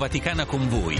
[0.00, 0.98] Vaticana con voi.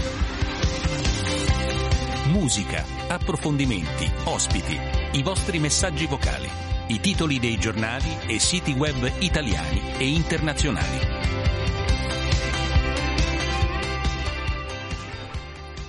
[2.27, 4.77] Musica, approfondimenti, ospiti,
[5.13, 6.47] i vostri messaggi vocali,
[6.89, 10.99] i titoli dei giornali e siti web italiani e internazionali.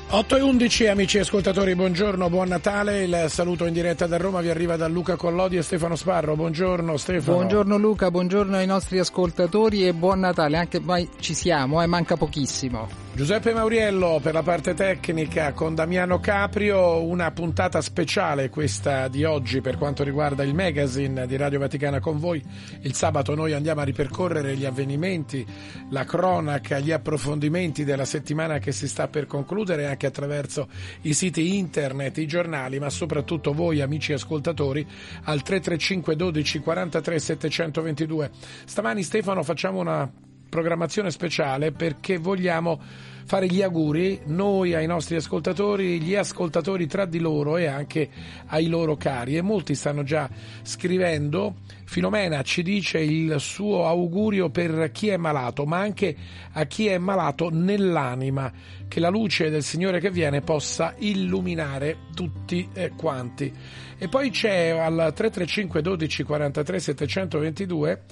[0.09, 4.49] 8 e 11 amici ascoltatori, buongiorno, buon Natale, il saluto in diretta da Roma vi
[4.49, 7.37] arriva da Luca Collodi e Stefano Sparro, buongiorno Stefano.
[7.37, 12.17] Buongiorno Luca, buongiorno ai nostri ascoltatori e buon Natale, anche mai ci siamo, eh, manca
[12.17, 13.02] pochissimo.
[13.15, 19.61] Giuseppe Mauriello per la parte tecnica con Damiano Caprio, una puntata speciale questa di oggi
[19.61, 22.43] per quanto riguarda il magazine di Radio Vaticana con voi.
[22.81, 25.47] Il sabato noi andiamo a ripercorrere gli avvenimenti,
[25.91, 30.69] la cronaca, gli approfondimenti della settimana che si sta per concludere anche attraverso
[31.03, 34.89] i siti internet, i giornali, ma soprattutto voi amici ascoltatori
[35.25, 38.31] al 335 12 43 722.
[38.65, 40.11] Stamani Stefano facciamo una
[40.53, 42.79] programmazione speciale perché vogliamo
[43.25, 48.11] fare gli auguri noi ai nostri ascoltatori, gli ascoltatori tra di loro e anche
[48.49, 50.29] ai loro cari e molti stanno già
[50.61, 51.55] scrivendo.
[51.85, 56.15] Filomena ci dice il suo augurio per chi è malato, ma anche
[56.53, 58.53] a chi è malato nell'anima,
[58.89, 63.53] che la luce del Signore che viene possa illuminare tutti quanti.
[63.99, 68.03] E poi c'è al 335 12 43 722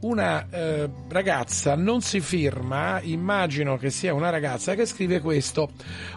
[0.00, 5.70] una eh, ragazza non si firma, immagino che sia una ragazza che scrive questo.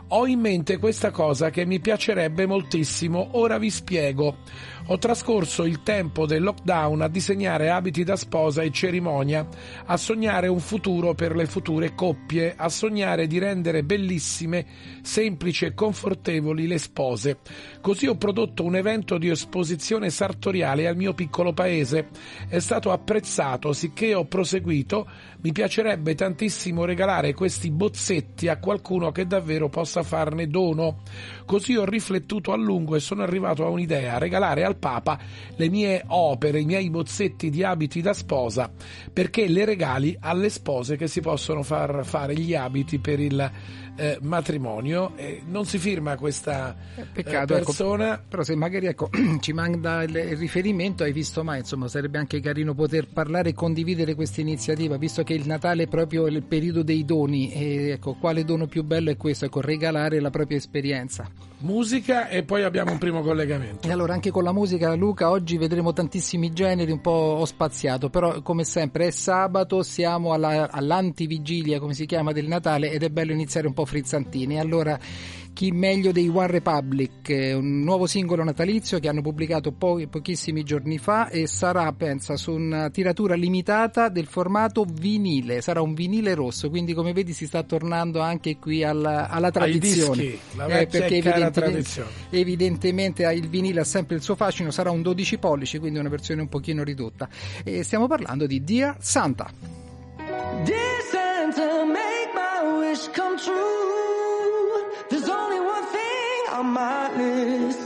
[0.10, 4.38] Ho in mente questa cosa che mi piacerebbe moltissimo, ora vi spiego.
[4.88, 9.48] Ho trascorso il tempo del lockdown a disegnare abiti da sposa e cerimonia,
[9.86, 14.66] a sognare un futuro per le future coppie, a sognare di rendere bellissime,
[15.02, 17.38] semplici e confortevoli le spose.
[17.80, 22.10] Così ho prodotto un evento di esposizione sartoriale al mio piccolo paese.
[22.48, 25.08] È stato apprezzato, sicché ho proseguito.
[25.44, 31.00] Mi piacerebbe tantissimo regalare questi bozzetti a qualcuno che davvero possa farne dono.
[31.48, 35.18] Così ho riflettuto a lungo e sono arrivato a un'idea, regalare al Papa
[35.56, 38.72] le mie opere, i miei bozzetti di abiti da sposa,
[39.12, 43.52] perché le regali alle spose che si possono far fare gli abiti per il
[43.96, 45.16] eh, matrimonio.
[45.16, 46.76] Eh, non si firma questa
[47.14, 48.14] Peccato, eh, persona.
[48.16, 49.10] Ecco, però se magari ecco,
[49.40, 53.54] ci manca il, il, riferimento, hai visto mai, insomma, sarebbe anche carino poter parlare e
[53.54, 57.52] condividere questa iniziativa, visto che il Natale è proprio il periodo dei doni.
[57.52, 59.46] E ecco, quale dono più bello è questo?
[59.46, 61.51] Ecco, regalare la propria esperienza.
[61.62, 63.88] Musica e poi abbiamo un primo collegamento.
[63.88, 68.10] E allora anche con la musica, Luca, oggi vedremo tantissimi generi, un po' ho spaziato,
[68.10, 73.10] però come sempre è sabato, siamo alla, all'antivigilia, come si chiama, del Natale ed è
[73.10, 74.60] bello iniziare un po' frizzantini.
[74.60, 74.98] Allora
[75.54, 80.98] chi meglio dei One Republic, un nuovo singolo natalizio che hanno pubblicato po- pochissimi giorni
[80.98, 86.70] fa e sarà, pensa, su una tiratura limitata del formato vinile, sarà un vinile rosso,
[86.70, 90.22] quindi come vedi si sta tornando anche qui alla, alla tradizione.
[90.22, 92.10] Dischi, la eh, perché evidentemente, tradizione.
[92.30, 96.42] evidentemente il vinile ha sempre il suo fascino, sarà un 12 pollici, quindi una versione
[96.42, 97.28] un pochino ridotta.
[97.64, 99.52] E stiamo parlando di Dear Santa.
[100.64, 104.01] Dear Santa, make my wish come true.
[106.64, 107.81] My list.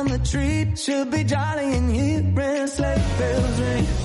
[0.00, 0.66] On the tree.
[0.76, 3.99] Should be jolly in here, and sleigh bells ring.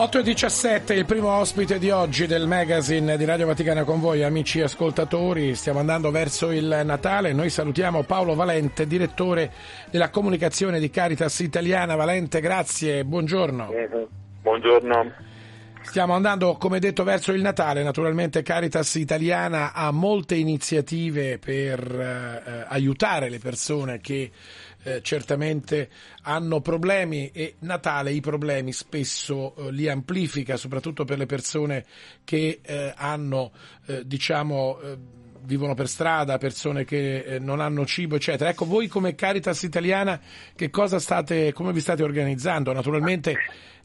[0.00, 4.22] 8 e 17, il primo ospite di oggi del magazine di Radio Vaticana con voi,
[4.22, 5.56] amici ascoltatori.
[5.56, 7.32] Stiamo andando verso il Natale.
[7.32, 9.50] Noi salutiamo Paolo Valente, direttore
[9.90, 11.96] della comunicazione di Caritas Italiana.
[11.96, 13.72] Valente, grazie, buongiorno.
[14.40, 15.12] Buongiorno.
[15.80, 17.82] Stiamo andando, come detto, verso il Natale.
[17.82, 24.30] Naturalmente Caritas Italiana ha molte iniziative per eh, aiutare le persone che
[24.82, 25.90] eh, certamente
[26.22, 31.84] hanno problemi e Natale i problemi spesso eh, li amplifica, soprattutto per le persone
[32.24, 33.52] che eh, hanno,
[33.86, 34.98] eh, diciamo, eh,
[35.42, 38.50] vivono per strada, persone che eh, non hanno cibo, eccetera.
[38.50, 40.20] Ecco, voi come Caritas Italiana
[40.54, 42.72] che cosa state, come vi state organizzando?
[42.72, 43.36] Naturalmente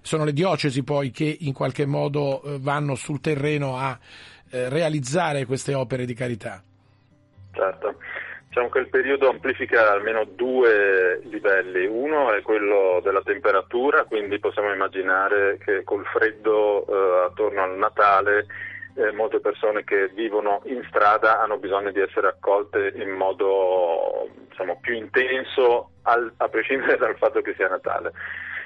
[0.02, 3.98] sono le diocesi poi che in qualche modo vanno sul terreno a
[4.50, 6.62] realizzare queste opere di carità.
[7.54, 7.98] Certo.
[8.54, 11.88] Diciamo che il periodo amplifica almeno due livelli.
[11.88, 18.46] Uno è quello della temperatura, quindi possiamo immaginare che col freddo eh, attorno al Natale
[18.96, 24.78] eh, molte persone che vivono in strada hanno bisogno di essere accolte in modo diciamo,
[24.82, 28.12] più intenso al, a prescindere dal fatto che sia Natale.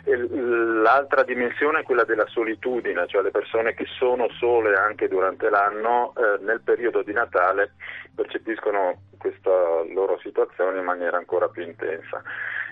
[0.06, 6.14] L'altra dimensione è quella della solitudine, cioè le persone che sono sole anche durante l'anno,
[6.16, 7.74] eh, nel periodo di Natale
[8.16, 9.52] percepiscono questa
[9.94, 12.22] loro situazione in maniera ancora più intensa.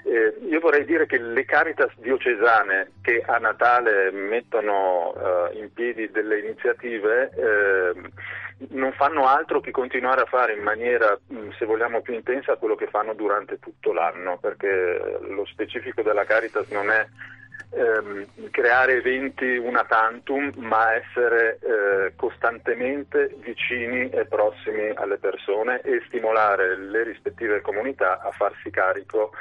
[0.04, 6.12] Eh, io vorrei dire che le Caritas diocesane che a Natale mettono eh, in piedi
[6.12, 7.94] delle iniziative eh,
[8.70, 11.18] non fanno altro che continuare a fare in maniera,
[11.58, 16.70] se vogliamo, più intensa quello che fanno durante tutto l'anno, perché lo specifico della Caritas
[16.70, 17.06] non è
[17.72, 26.02] ehm, creare eventi una tantum, ma essere eh, costantemente vicini e prossimi alle persone e
[26.08, 29.32] stimolare le rispettive comunità a farsi carico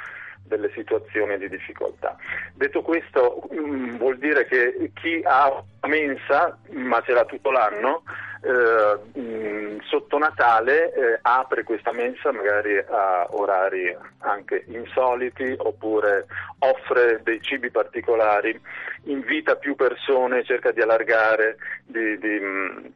[0.45, 2.15] delle situazioni di difficoltà.
[2.53, 8.03] Detto questo, mh, mm, vuol dire che chi ha mensa, ma ce l'ha tutto l'anno,
[8.45, 16.27] eh, mh, sotto Natale eh, apre questa mensa magari a orari anche insoliti oppure
[16.59, 18.59] offre dei cibi particolari,
[19.05, 22.93] invita più persone, cerca di allargare, di, di, mh,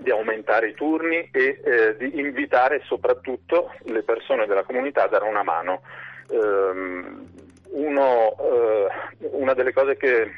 [0.00, 5.28] di aumentare i turni e eh, di invitare soprattutto le persone della comunità a dare
[5.28, 5.82] una mano.
[6.28, 7.28] Um,
[7.70, 8.88] uno, uh,
[9.32, 10.30] una delle cose che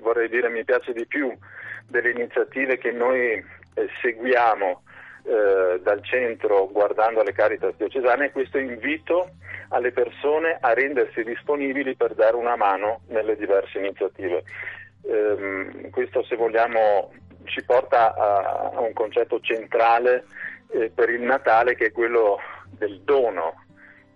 [0.00, 1.32] vorrei dire mi piace di più
[1.88, 3.44] delle iniziative che noi eh,
[4.02, 4.82] seguiamo
[5.24, 9.30] eh, dal centro guardando alle Caritas diocesane è questo invito
[9.70, 14.44] alle persone a rendersi disponibili per dare una mano nelle diverse iniziative.
[15.02, 17.12] Um, questo se vogliamo
[17.44, 20.24] ci porta a, a un concetto centrale
[20.70, 22.38] eh, per il Natale che è quello
[22.70, 23.65] del dono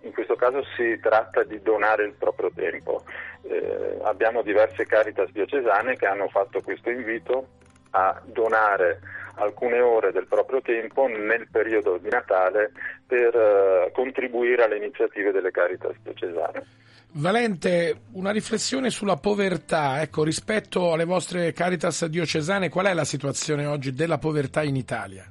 [0.01, 3.03] in questo caso si tratta di donare il proprio tempo.
[3.43, 7.47] Eh, abbiamo diverse caritas diocesane che hanno fatto questo invito
[7.91, 8.99] a donare
[9.35, 12.71] alcune ore del proprio tempo nel periodo di Natale
[13.05, 16.65] per eh, contribuire alle iniziative delle caritas diocesane.
[17.13, 23.65] Valente, una riflessione sulla povertà, ecco, rispetto alle vostre caritas diocesane, qual è la situazione
[23.65, 25.29] oggi della povertà in Italia?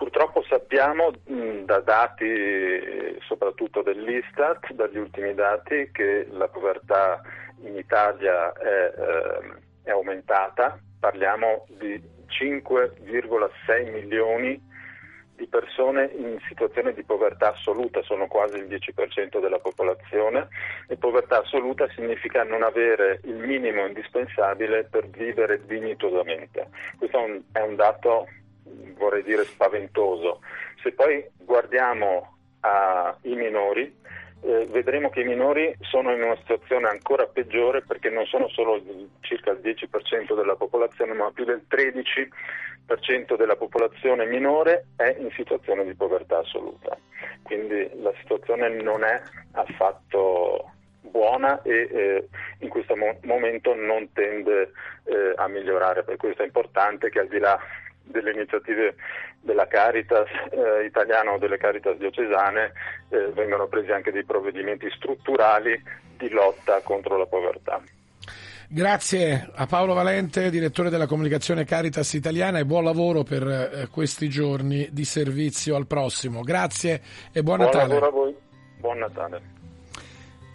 [0.00, 7.20] Purtroppo sappiamo mh, da dati soprattutto dell'Istat, dagli ultimi dati, che la povertà
[7.64, 14.68] in Italia è, eh, è aumentata, parliamo di 5,6 milioni
[15.36, 20.48] di persone in situazione di povertà assoluta, sono quasi il 10% della popolazione
[20.88, 26.68] e povertà assoluta significa non avere il minimo indispensabile per vivere dignitosamente.
[26.96, 28.26] Questo è un, è un dato
[28.96, 30.40] vorrei dire spaventoso.
[30.82, 33.98] Se poi guardiamo ai minori,
[34.42, 38.82] eh, vedremo che i minori sono in una situazione ancora peggiore perché non sono solo
[39.20, 45.84] circa il 10% della popolazione, ma più del 13% della popolazione minore è in situazione
[45.84, 46.96] di povertà assoluta.
[47.42, 49.20] Quindi la situazione non è
[49.52, 50.72] affatto
[51.02, 54.72] buona e eh, in questo mo- momento non tende
[55.04, 56.02] eh, a migliorare.
[56.02, 57.58] Per questo è importante che al di là
[58.10, 58.94] delle iniziative
[59.40, 62.72] della Caritas eh, italiana o delle Caritas diocesane
[63.08, 65.80] eh, vengono presi anche dei provvedimenti strutturali
[66.16, 67.80] di lotta contro la povertà.
[68.72, 74.28] Grazie a Paolo Valente, direttore della comunicazione Caritas italiana e buon lavoro per eh, questi
[74.28, 76.42] giorni di servizio al prossimo.
[76.42, 77.02] Grazie
[77.32, 77.88] e buon, buon Natale.
[77.88, 78.36] Buon lavoro a voi,
[78.78, 79.58] buon Natale.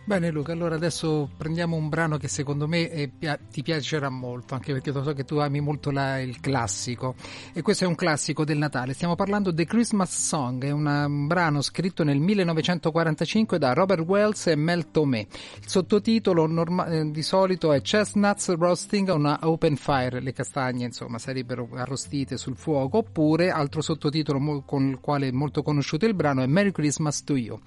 [0.07, 4.53] Bene Luca, allora adesso prendiamo un brano che secondo me eh, pia- ti piacerà molto,
[4.53, 7.15] anche perché so che tu ami molto la- il classico.
[7.53, 8.93] E questo è un classico del Natale.
[8.93, 14.45] Stiamo parlando The Christmas Song, è una- un brano scritto nel 1945 da Robert Wells
[14.45, 15.21] e Mel Tomé.
[15.59, 20.85] Il sottotitolo norma- eh, di solito è Chestnuts Roasting on a Open Fire, le castagne
[20.85, 26.05] insomma sarebbero arrostite sul fuoco, oppure altro sottotitolo mo- con il quale è molto conosciuto
[26.05, 27.59] il brano è Merry Christmas to You.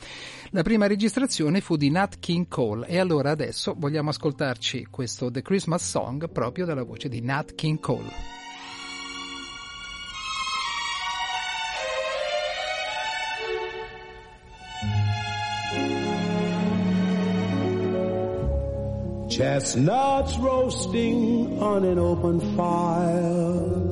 [0.51, 5.41] La prima registrazione fu di Nat King Cole e allora adesso vogliamo ascoltarci questo The
[5.41, 8.13] Christmas Song proprio dalla voce di Nat King Cole.
[19.29, 23.87] Chestnuts roasting on an open fire.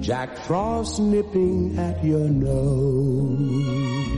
[0.00, 4.17] Jack Frost nipping at your nose.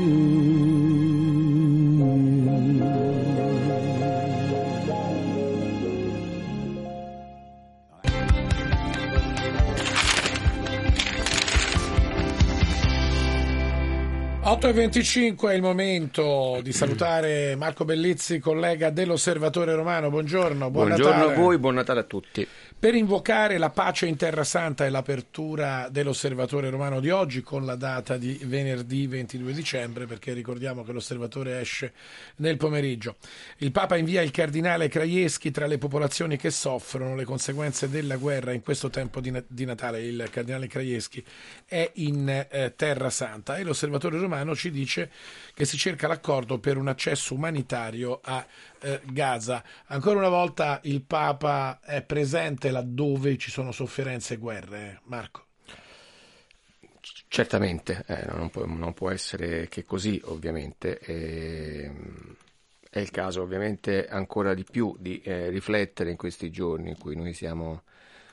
[14.61, 20.11] 8.25 è il momento di salutare Marco Bellizzi, collega dell'Osservatore Romano.
[20.11, 21.33] Buongiorno, buon Buongiorno Natale.
[21.33, 22.47] a voi, buon Natale a tutti.
[22.81, 27.75] Per invocare la pace in Terra Santa e l'apertura dell'Osservatore Romano di oggi con la
[27.75, 31.93] data di venerdì 22 dicembre, perché ricordiamo che l'Osservatore esce
[32.37, 33.17] nel pomeriggio.
[33.57, 38.51] Il Papa invia il cardinale Krajewski tra le popolazioni che soffrono le conseguenze della guerra
[38.51, 40.01] in questo tempo di, Na- di Natale.
[40.01, 41.23] Il cardinale Krajewski
[41.67, 45.11] è in eh, Terra Santa e l'Osservatore Romano ci dice
[45.61, 48.43] che si cerca l'accordo per un accesso umanitario a
[48.79, 49.63] eh, Gaza.
[49.85, 55.45] Ancora una volta il Papa è presente laddove ci sono sofferenze e guerre, eh, Marco.
[57.27, 60.97] Certamente, eh, non, può, non può essere che così, ovviamente.
[60.97, 61.91] E,
[62.89, 67.15] è il caso, ovviamente, ancora di più di eh, riflettere in questi giorni in cui
[67.15, 67.83] noi siamo,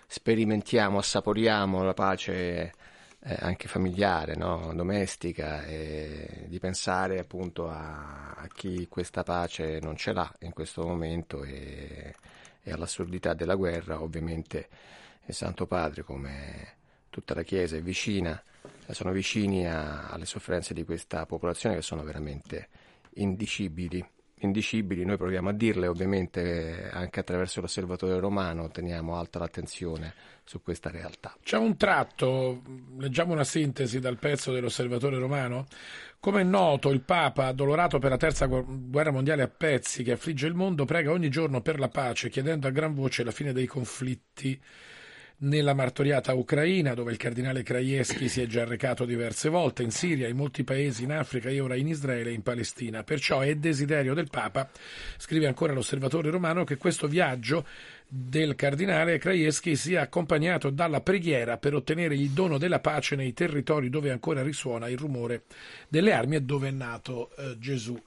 [0.07, 2.73] sperimentiamo, assaporiamo la pace
[3.21, 4.73] eh, anche familiare, no?
[4.75, 10.87] domestica, e di pensare appunto a, a chi questa pace non ce l'ha in questo
[10.87, 12.15] momento e,
[12.63, 14.69] e all'assurdità della guerra, ovviamente
[15.27, 16.77] il Santo Padre come
[17.11, 18.41] tutta la Chiesa è vicina,
[18.87, 22.69] eh, sono vicini a- alle sofferenze di questa popolazione che sono veramente
[23.15, 24.05] indicibili.
[24.40, 30.14] Indicibili, noi proviamo a dirle, ovviamente anche attraverso l'osservatore romano teniamo alta l'attenzione
[30.45, 31.37] su questa realtà.
[31.42, 32.62] C'è un tratto,
[32.99, 35.66] leggiamo una sintesi dal pezzo dell'Osservatore Romano.
[36.21, 40.12] Come è noto, il Papa, addolorato per la terza gu- guerra mondiale a pezzi che
[40.12, 43.52] affligge il mondo, prega ogni giorno per la pace, chiedendo a gran voce la fine
[43.52, 44.59] dei conflitti
[45.40, 50.26] nella martoriata Ucraina, dove il cardinale Krajewski si è già recato diverse volte, in Siria,
[50.26, 53.04] in molti paesi in Africa e ora in Israele e in Palestina.
[53.04, 54.68] Perciò è desiderio del Papa,
[55.16, 57.64] scrive ancora l'osservatore romano, che questo viaggio
[58.09, 63.90] del cardinale Krajewski sia accompagnato dalla preghiera per ottenere il dono della pace nei territori
[63.90, 65.42] dove ancora risuona il rumore
[65.88, 68.00] delle armi e dove è nato eh, Gesù.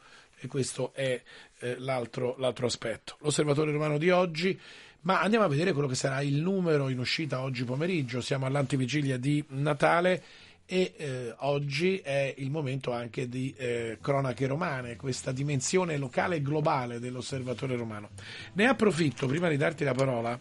[0.43, 1.21] E questo è
[1.59, 3.15] eh, l'altro, l'altro aspetto.
[3.19, 4.59] L'osservatore romano di oggi
[5.01, 8.21] ma andiamo a vedere quello che sarà il numero in uscita oggi pomeriggio.
[8.21, 10.23] Siamo all'antivigilia di Natale
[10.65, 16.41] e eh, oggi è il momento anche di eh, cronache romane, questa dimensione locale e
[16.41, 18.11] globale dell'osservatore romano.
[18.53, 20.39] Ne approfitto prima di darti la parola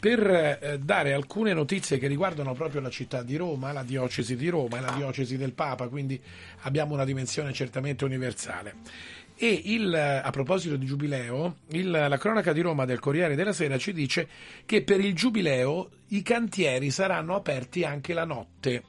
[0.00, 4.48] per eh, dare alcune notizie che riguardano proprio la città di Roma, la diocesi di
[4.48, 6.20] Roma e la diocesi del Papa, quindi
[6.62, 8.74] abbiamo una dimensione certamente universale.
[9.40, 13.78] E il, a proposito di giubileo, il, la cronaca di Roma del Corriere della Sera
[13.78, 14.28] ci dice
[14.66, 18.82] che per il giubileo i cantieri saranno aperti anche la notte,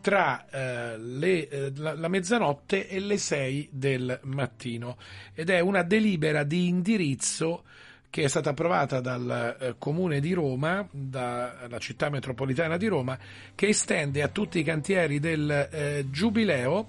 [0.00, 4.96] tra eh, le, eh, la, la, mezzanotte e le 6 del mattino.
[5.34, 7.64] Ed è una delibera di indirizzo
[8.08, 13.18] che è stata approvata dal eh, Comune di Roma, dalla città metropolitana di Roma,
[13.54, 16.88] che estende a tutti i cantieri del eh, giubileo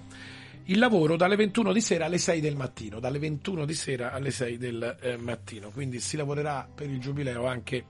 [0.66, 4.30] il lavoro dalle 21 di sera alle 6 del mattino, dalle 21 di sera alle
[4.30, 7.86] 6 del eh, mattino, quindi si lavorerà per il giubileo anche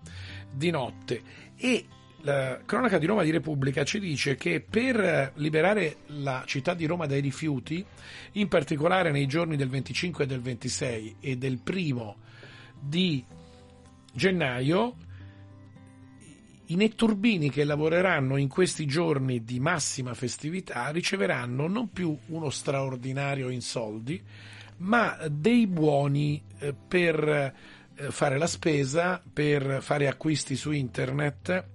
[0.50, 1.22] di notte.
[1.56, 1.86] E
[2.22, 7.06] la cronaca di Roma di Repubblica ci dice che per liberare la città di Roma
[7.06, 7.84] dai rifiuti,
[8.32, 12.16] in particolare nei giorni del 25 e del 26 e del primo
[12.80, 13.24] di
[14.12, 14.94] gennaio,
[16.72, 23.50] i netturbini che lavoreranno in questi giorni di massima festività riceveranno non più uno straordinario
[23.50, 24.20] in soldi,
[24.78, 31.66] ma dei buoni eh, per eh, fare la spesa, per fare acquisti su internet,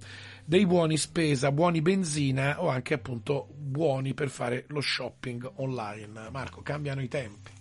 [0.43, 6.29] dei buoni spesa, buoni benzina o anche appunto buoni per fare lo shopping online.
[6.31, 7.51] Marco, cambiano i tempi.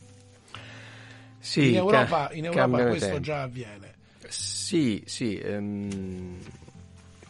[1.38, 3.22] Sì, in Europa, in Europa questo tempi.
[3.22, 3.94] già avviene.
[4.26, 5.38] Sì, sì.
[5.38, 6.38] ehm,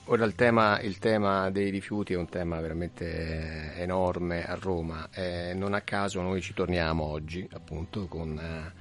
[0.06, 5.08] ora il tema, il tema, dei rifiuti è un tema veramente enorme a Roma.
[5.12, 8.72] Eh, non a caso noi ci torniamo oggi, appunto, con eh,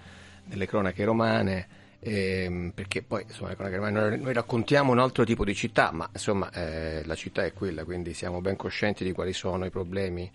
[0.43, 1.67] delle cronache romane.
[1.99, 6.07] ehm, perché poi insomma, le cronache noi, noi raccontiamo un altro tipo di città, ma
[6.11, 10.29] insomma eh, la città è quella, quindi siamo ben coscienti di quali sono i problemi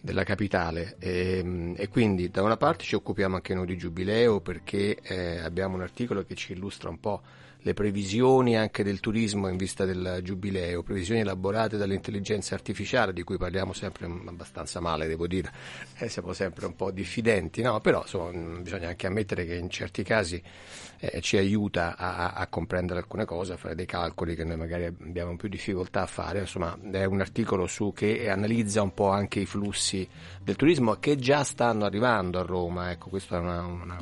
[0.00, 4.98] della capitale e, e, quindi da una parte ci occupiamo anche noi di giubileo perché
[5.00, 7.22] eh, abbiamo un articolo che ci illustra un po'
[7.62, 13.36] le previsioni anche del turismo in vista del giubileo, previsioni elaborate dall'intelligenza artificiale di cui
[13.36, 15.52] parliamo sempre abbastanza male, devo dire,
[15.98, 17.80] eh, siamo sempre un po' diffidenti, no?
[17.80, 20.42] però insomma, bisogna anche ammettere che in certi casi
[20.98, 24.84] eh, ci aiuta a, a, comprendere alcune cose, a fare dei calcoli che noi magari
[24.84, 29.40] abbiamo più difficoltà a fare, insomma è un articolo su che analizza un po' anche
[29.40, 30.06] i flussi
[30.42, 33.98] del turismo che già stanno arrivando a Roma, ecco questo è una, una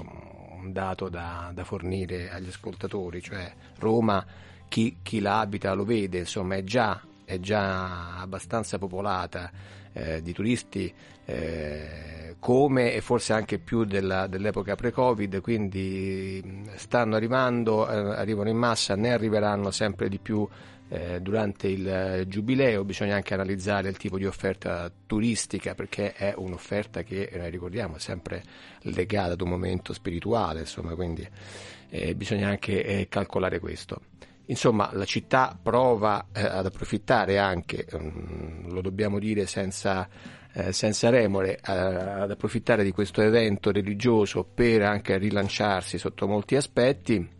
[0.60, 4.24] un dato da, da, fornire agli ascoltatori, cioè Roma,
[4.68, 9.50] chi, chi la abita lo vede, insomma è già, è già abbastanza popolata
[9.92, 10.92] eh, di turisti
[11.24, 18.56] eh, come e forse anche più della, dell'epoca pre-Covid, quindi stanno arrivando, eh, arrivano in
[18.56, 20.46] massa, ne arriveranno sempre di più
[20.92, 26.34] eh, durante il eh, giubileo bisogna anche analizzare il tipo di offerta turistica perché è
[26.36, 28.42] un'offerta che eh, ricordiamo è sempre
[28.82, 31.26] legata ad un momento spirituale insomma quindi
[31.90, 34.00] eh, bisogna anche eh, calcolare questo.
[34.46, 40.38] Insomma la città prova eh, ad approfittare anche um, lo dobbiamo dire senza
[40.70, 47.38] senza remore ad approfittare di questo evento religioso per anche rilanciarsi sotto molti aspetti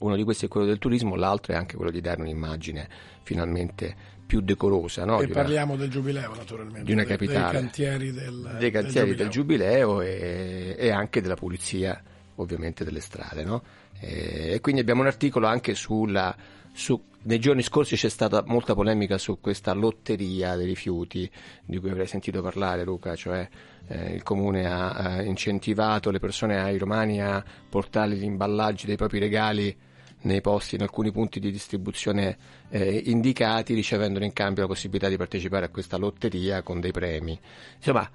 [0.00, 2.88] uno di questi è quello del turismo, l'altro è anche quello di dare un'immagine
[3.22, 5.04] finalmente più decorosa.
[5.04, 5.20] No?
[5.20, 6.82] E parliamo una, del giubileo naturalmente.
[6.82, 7.52] Di una capitale.
[7.52, 12.02] Dei cantieri del, dei cantieri del giubileo, del giubileo e, e, anche della pulizia
[12.36, 13.44] ovviamente delle strade.
[13.44, 13.62] No?
[14.00, 16.34] E, e, quindi abbiamo un articolo anche sulla...
[16.76, 21.28] Su, nei giorni scorsi c'è stata molta polemica su questa lotteria dei rifiuti
[21.64, 23.48] di cui avrei sentito parlare Luca, cioè
[23.88, 28.96] eh, il comune ha, ha, incentivato le persone, ai romani a portare gli imballaggi dei
[28.96, 29.74] propri regali
[30.20, 32.36] nei posti, in alcuni punti di distribuzione
[32.68, 37.40] eh, indicati, ricevendo in cambio la possibilità di partecipare a questa lotteria con dei premi.
[37.76, 38.06] Insomma,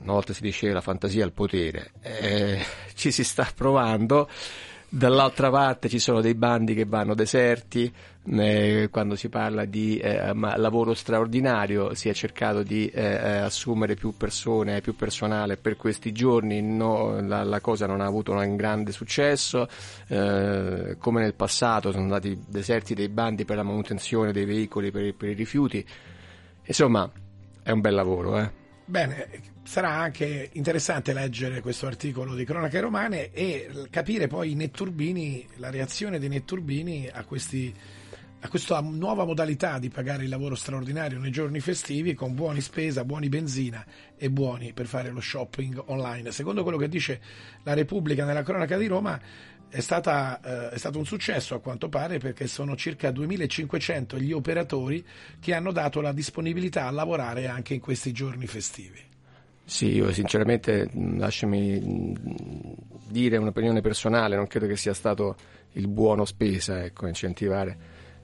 [0.00, 2.64] una volta si diceva la fantasia al potere, eh,
[2.96, 4.26] ci si sta provando.
[4.94, 7.90] Dall'altra parte ci sono dei bandi che vanno deserti,
[8.26, 13.94] eh, quando si parla di eh, lavoro straordinario si è cercato di eh, eh, assumere
[13.94, 18.54] più persone, più personale per questi giorni, no, la, la, cosa non ha avuto un
[18.54, 19.66] grande successo,
[20.08, 25.14] eh, come nel passato sono andati deserti dei bandi per la manutenzione dei veicoli per,
[25.14, 25.82] per i rifiuti,
[26.66, 27.10] insomma
[27.62, 28.38] è un bel lavoro.
[28.38, 28.50] Eh.
[28.84, 35.70] Bene, sarà anche interessante leggere questo articolo di Cronache Romane e capire poi netturbini, la
[35.70, 37.72] reazione dei netturbini a, questi,
[38.40, 43.06] a questa nuova modalità di pagare il lavoro straordinario nei giorni festivi con buoni spesa,
[43.06, 43.82] buoni benzina
[44.14, 46.32] e buoni per fare lo shopping online.
[46.32, 47.18] Secondo quello che dice
[47.62, 49.18] la Repubblica nella cronaca di Roma,
[49.70, 54.32] è, stata, eh, è, stato un successo a quanto pare perché sono circa 2500 gli
[54.32, 55.02] operatori
[55.40, 59.11] che hanno dato la disponibilità a lavorare anche in questi giorni festivi.
[59.64, 62.14] Sì, io sinceramente lasciami
[63.08, 65.36] dire un'opinione personale, non credo che sia stato
[65.72, 67.78] il buono spesa, ecco, incentivare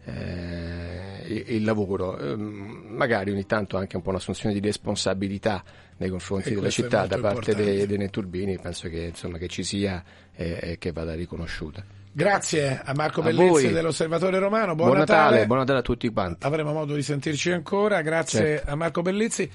[0.04, 5.62] eh, il lavoro, eh, magari ogni tanto anche un po' un'assunzione di responsabilità
[5.98, 10.02] nei confronti della città da parte dei, dei netturbini, penso che, insomma, che ci sia
[10.34, 11.84] e eh, che vada riconosciuta.
[12.10, 15.22] Grazie a Marco Bellizzi dell'Osservatore Romano, buon, buon Natale.
[15.22, 15.46] Natale.
[15.46, 16.46] buon Natale a tutti quanti.
[16.46, 18.70] Avremo modo di sentirci ancora, grazie certo.
[18.70, 19.50] a Marco Bellizzi.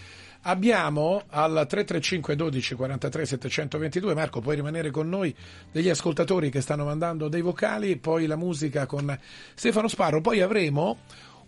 [0.46, 5.34] Abbiamo al 335 12 43 722, Marco puoi rimanere con noi,
[5.72, 9.18] degli ascoltatori che stanno mandando dei vocali, poi la musica con
[9.54, 10.98] Stefano Sparro, poi avremo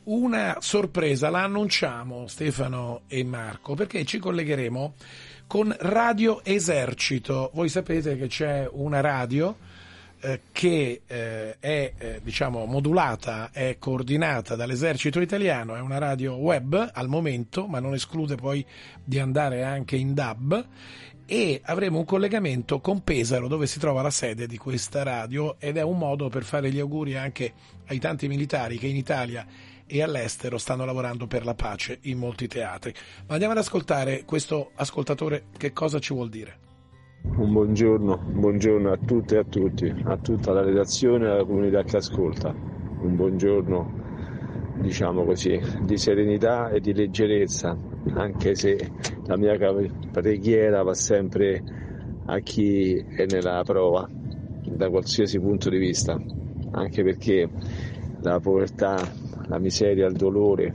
[0.05, 4.93] una sorpresa, la annunciamo Stefano e Marco, perché ci collegheremo
[5.47, 7.51] con Radio Esercito.
[7.53, 9.57] Voi sapete che c'è una radio
[10.51, 17.07] che eh, è eh, diciamo, modulata, è coordinata dall'esercito italiano, è una radio web al
[17.07, 18.65] momento, ma non esclude poi
[19.03, 20.67] di andare anche in DAB
[21.25, 25.77] e avremo un collegamento con Pesaro dove si trova la sede di questa radio ed
[25.77, 27.53] è un modo per fare gli auguri anche
[27.87, 29.45] ai tanti militari che in Italia
[29.87, 32.93] e all'estero stanno lavorando per la pace in molti teatri.
[33.27, 36.64] Ma andiamo ad ascoltare questo ascoltatore che cosa ci vuol dire.
[37.27, 41.83] Un buongiorno, buongiorno a tutte e a tutti, a tutta la redazione e alla comunità
[41.83, 42.53] che ascolta.
[42.53, 43.93] Un buongiorno,
[44.79, 47.77] diciamo così, di serenità e di leggerezza,
[48.13, 48.89] anche se
[49.25, 49.57] la mia
[50.11, 51.61] preghiera va sempre
[52.27, 54.07] a chi è nella prova,
[54.63, 56.17] da qualsiasi punto di vista,
[56.71, 57.49] anche perché
[58.21, 58.95] la povertà,
[59.47, 60.73] la miseria, il dolore,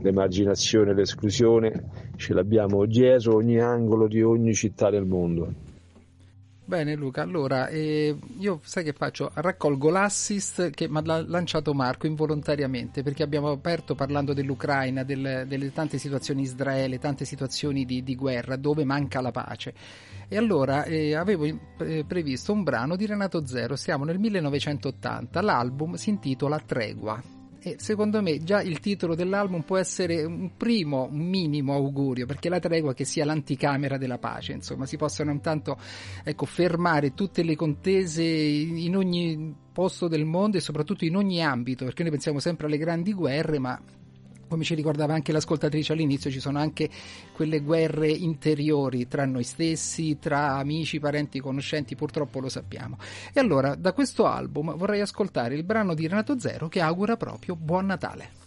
[0.00, 1.84] l'emarginazione, l'esclusione
[2.16, 5.66] ce l'abbiamo dietro ogni angolo di ogni città del mondo
[6.68, 9.30] Bene Luca, allora eh, io sai che faccio?
[9.32, 15.72] Raccolgo l'assist che mi ha lanciato Marco involontariamente perché abbiamo aperto parlando dell'Ucraina, del, delle
[15.72, 19.72] tante situazioni in Israele, tante situazioni di, di, guerra dove manca la pace.
[20.28, 25.94] E allora eh, avevo eh, previsto un brano di Renato Zero, siamo nel 1980, l'album
[25.94, 27.37] si intitola Tregua
[27.68, 32.48] e secondo me già il titolo dell'album può essere un primo, un minimo augurio, perché
[32.48, 35.76] la tregua che sia l'anticamera della pace, insomma, si possano intanto
[36.24, 41.84] ecco, fermare tutte le contese in ogni posto del mondo e soprattutto in ogni ambito,
[41.84, 43.80] perché noi pensiamo sempre alle grandi guerre, ma
[44.48, 46.88] come ci ricordava anche l'ascoltatrice all'inizio, ci sono anche
[47.32, 52.98] quelle guerre interiori tra noi stessi, tra amici, parenti, conoscenti, purtroppo lo sappiamo.
[53.32, 57.54] E allora, da questo album vorrei ascoltare il brano di Renato Zero che augura proprio
[57.54, 58.46] Buon Natale.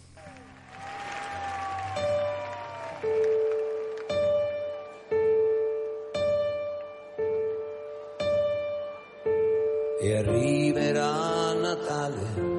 [10.00, 12.51] E arriverà Natale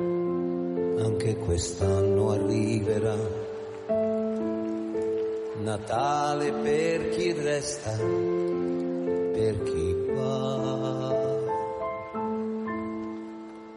[1.53, 3.15] quest'anno arriverà.
[5.61, 7.95] Natale per chi resta,
[9.35, 11.11] per chi va.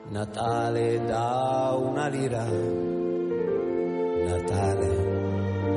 [0.08, 2.46] Natale da una lira,
[4.24, 4.88] Natale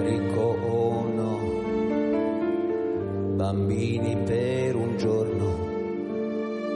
[0.05, 1.38] ricco o no,
[3.35, 5.47] bambini per un giorno,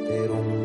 [0.06, 0.64] per un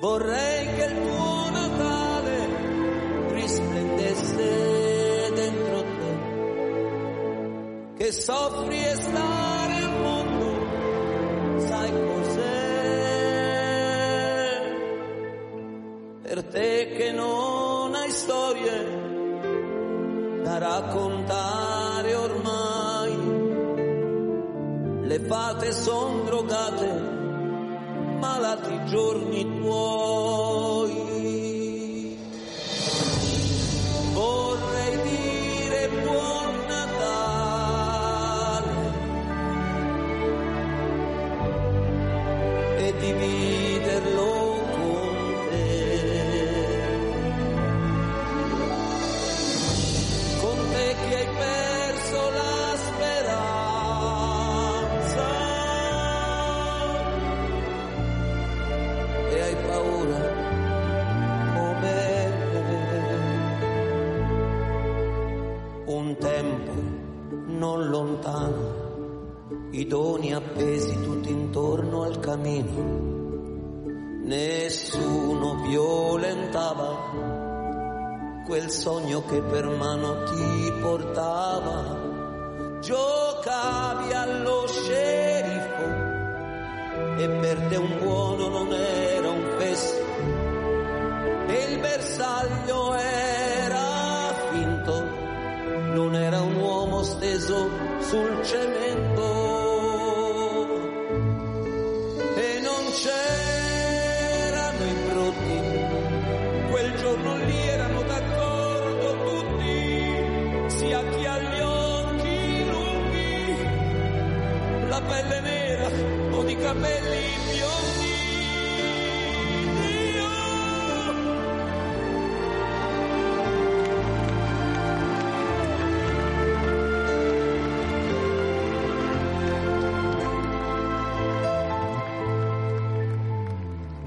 [0.00, 2.46] Vorrei che il tuo Natale
[3.32, 6.12] risplendesse dentro te,
[7.96, 12.76] che soffri e stare al mondo, sai cos'è?
[16.22, 18.86] Per te che non hai storie
[20.44, 23.16] da raccontare ormai,
[25.08, 27.17] le fate son drogate
[28.20, 30.77] malati giorni tuoi.
[69.88, 73.86] I doni appesi tutti intorno al camino.
[74.22, 77.10] Nessuno violentava
[78.44, 82.06] quel sogno che per mano ti portava.
[82.82, 85.86] Giocavi allo sceriffo
[87.16, 90.04] e per te un buono non era un fesso
[91.46, 95.02] e il bersaglio era finto,
[95.94, 97.70] non era un uomo steso
[98.00, 99.57] sul cemento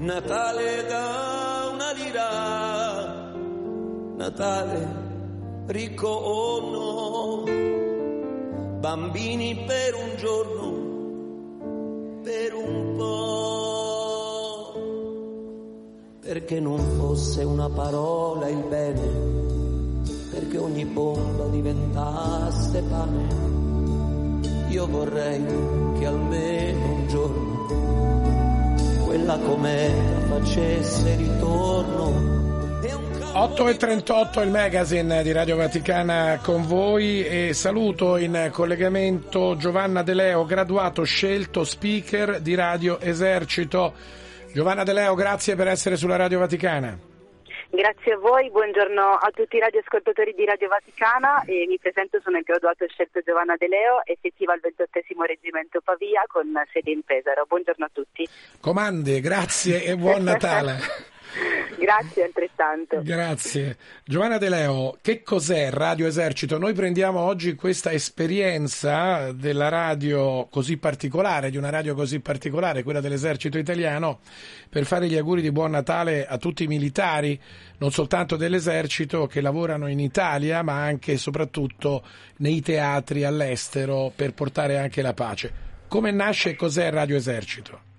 [0.02, 3.32] Natale da una lira,
[4.16, 4.88] Natale
[5.66, 7.44] ricco o no,
[8.80, 10.72] bambini per un giorno,
[12.24, 14.72] per un po',
[16.18, 23.50] perché non fosse una parola il bene, perché ogni bomba diventasse pane.
[24.70, 25.44] Io vorrei
[25.96, 27.51] che almeno un giorno
[29.12, 32.80] quella cometa facesse ritorno.
[32.82, 38.48] E un 8 e 38 il magazine di Radio Vaticana con voi e saluto in
[38.50, 43.92] collegamento Giovanna De Leo, graduato scelto speaker di Radio Esercito.
[44.54, 47.11] Giovanna De Leo, grazie per essere sulla Radio Vaticana.
[47.74, 52.36] Grazie a voi, buongiorno a tutti i radioascoltatori di Radio Vaticana e mi presento, sono
[52.36, 57.46] il graduato scelto Giovanna De Leo, effettiva al 28 Reggimento Pavia con sede in Pesaro.
[57.48, 58.28] Buongiorno a tutti.
[58.60, 61.11] Comandi, grazie e buon Natale.
[61.78, 63.00] Grazie altrettanto.
[63.02, 63.76] Grazie.
[64.04, 66.58] Giovanna De Leo, che cos'è Radio Esercito?
[66.58, 73.00] Noi prendiamo oggi questa esperienza della radio così particolare, di una radio così particolare, quella
[73.00, 74.20] dell'Esercito Italiano,
[74.68, 77.40] per fare gli auguri di buon Natale a tutti i militari,
[77.78, 82.04] non soltanto dell'Esercito, che lavorano in Italia, ma anche e soprattutto
[82.38, 85.70] nei teatri all'estero per portare anche la pace.
[85.88, 87.91] Come nasce e cos'è Radio Esercito?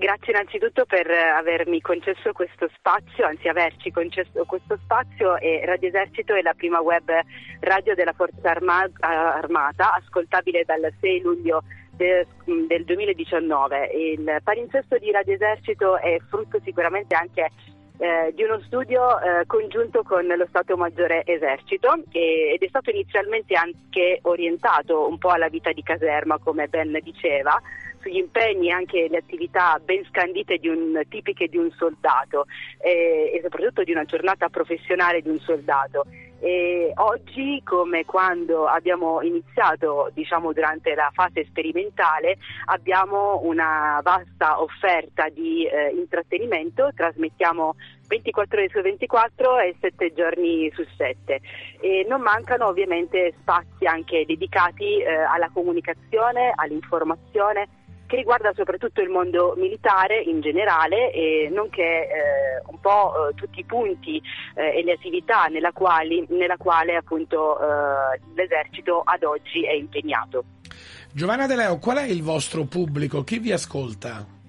[0.00, 6.34] Grazie innanzitutto per avermi concesso questo spazio, anzi averci concesso questo spazio e Radio Esercito
[6.34, 7.10] è la prima web
[7.60, 12.26] radio della Forza Arma- Armata, ascoltabile dal 6 luglio de-
[12.66, 13.90] del 2019.
[13.92, 17.50] Il palinsesto di Radio Esercito è frutto sicuramente anche
[17.98, 22.88] eh, di uno studio eh, congiunto con lo Stato Maggiore Esercito e- ed è stato
[22.88, 27.60] inizialmente anche orientato un po' alla vita di caserma, come ben diceva,
[28.00, 32.46] sugli impegni e anche le attività ben scandite di un, tipiche di un soldato
[32.78, 36.04] eh, e soprattutto di una giornata professionale di un soldato.
[36.42, 45.28] E oggi, come quando abbiamo iniziato, diciamo durante la fase sperimentale, abbiamo una vasta offerta
[45.28, 47.76] di eh, intrattenimento, trasmettiamo
[48.08, 51.40] 24 ore su 24 e 7 giorni su 7
[51.80, 57.68] e non mancano ovviamente spazi anche dedicati eh, alla comunicazione, all'informazione
[58.10, 63.60] che riguarda soprattutto il mondo militare in generale e nonché eh, un po' eh, tutti
[63.60, 64.20] i punti
[64.56, 70.42] eh, e le attività nella, quali, nella quale appunto eh, l'esercito ad oggi è impegnato.
[71.12, 73.22] Giovanna De Leo, qual è il vostro pubblico?
[73.22, 74.39] Chi vi ascolta?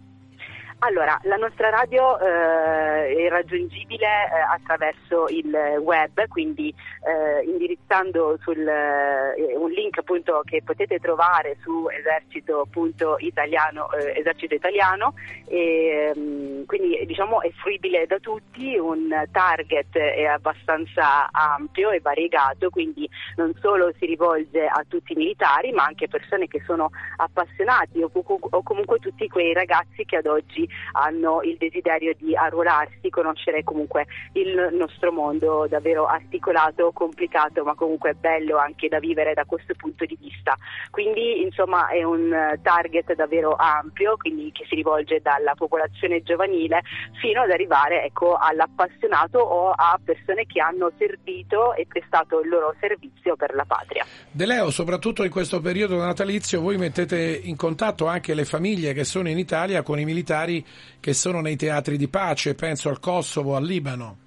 [0.84, 8.68] Allora, la nostra radio eh, è raggiungibile eh, attraverso il web, quindi eh, indirizzando sul
[8.68, 15.14] eh, un link appunto che potete trovare su esercito.italiano, eh, esercito italiano,
[15.46, 22.72] e, mm, quindi diciamo è fruibile da tutti, un target è abbastanza ampio e variegato,
[22.72, 28.02] quindi non solo si rivolge a tutti i militari, ma anche persone che sono appassionati
[28.02, 33.64] o, o comunque tutti quei ragazzi che ad oggi hanno il desiderio di arruolarsi, conoscere
[33.64, 39.74] comunque il nostro mondo davvero articolato, complicato, ma comunque bello anche da vivere da questo
[39.76, 40.56] punto di vista.
[40.90, 46.82] Quindi insomma è un target davvero ampio, quindi che si rivolge dalla popolazione giovanile
[47.20, 52.76] fino ad arrivare ecco, all'appassionato o a persone che hanno servito e prestato il loro
[52.80, 54.06] servizio per la patria.
[54.30, 59.04] De Leo, soprattutto in questo periodo natalizio, voi mettete in contatto anche le famiglie che
[59.04, 60.61] sono in Italia con i militari
[61.00, 64.18] che sono nei teatri di pace, penso al Kosovo, al Libano.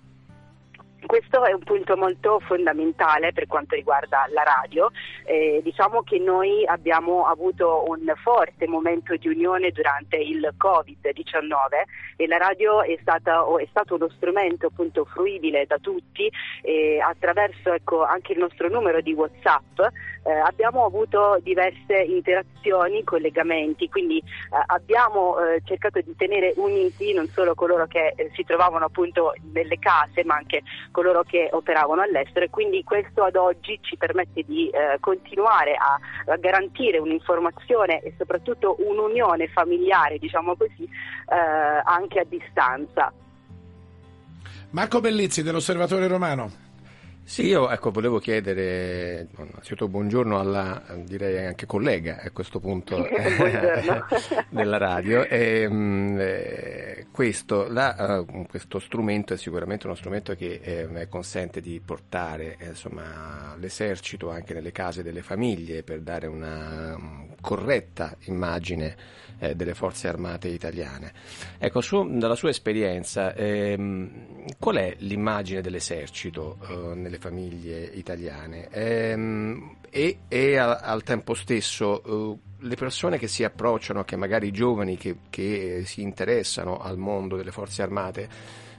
[1.06, 4.90] Questo è un punto molto fondamentale per quanto riguarda la radio.
[5.24, 12.26] Eh, diciamo che noi abbiamo avuto un forte momento di unione durante il Covid-19 e
[12.26, 16.30] la radio è, stata, è stato uno strumento appunto fruibile da tutti
[16.62, 19.80] e attraverso ecco, anche il nostro numero di WhatsApp
[20.24, 27.28] eh, abbiamo avuto diverse interazioni, collegamenti, quindi eh, abbiamo eh, cercato di tenere uniti non
[27.28, 30.62] solo coloro che eh, si trovavano appunto nelle case ma anche
[30.94, 35.98] coloro che operavano all'estero e quindi questo ad oggi ci permette di eh, continuare a,
[36.32, 43.12] a, garantire un'informazione e soprattutto un'unione familiare, diciamo così, eh, anche a distanza.
[44.70, 46.63] Marco Bellizzi dell'Osservatore Romano.
[47.26, 53.08] Sì, io ecco, volevo chiedere innanzitutto buongiorno alla direi anche collega a questo punto
[54.50, 55.24] della radio.
[55.24, 61.62] E, mh, eh, questo, la, uh, questo, strumento è sicuramente uno strumento che eh, consente
[61.62, 68.16] di portare eh, insomma, l'esercito anche nelle case delle famiglie per dare una um, corretta
[68.24, 68.96] immagine
[69.44, 71.12] eh, delle forze armate italiane.
[71.58, 78.68] Ecco, su, dalla sua esperienza, ehm, qual è l'immagine dell'esercito eh, nelle famiglie italiane?
[78.70, 82.02] Ehm, e, e al, al, tempo stesso
[82.32, 86.96] eh, le persone che si approcciano, che magari i giovani che, che si interessano al
[86.96, 88.28] mondo delle forze armate,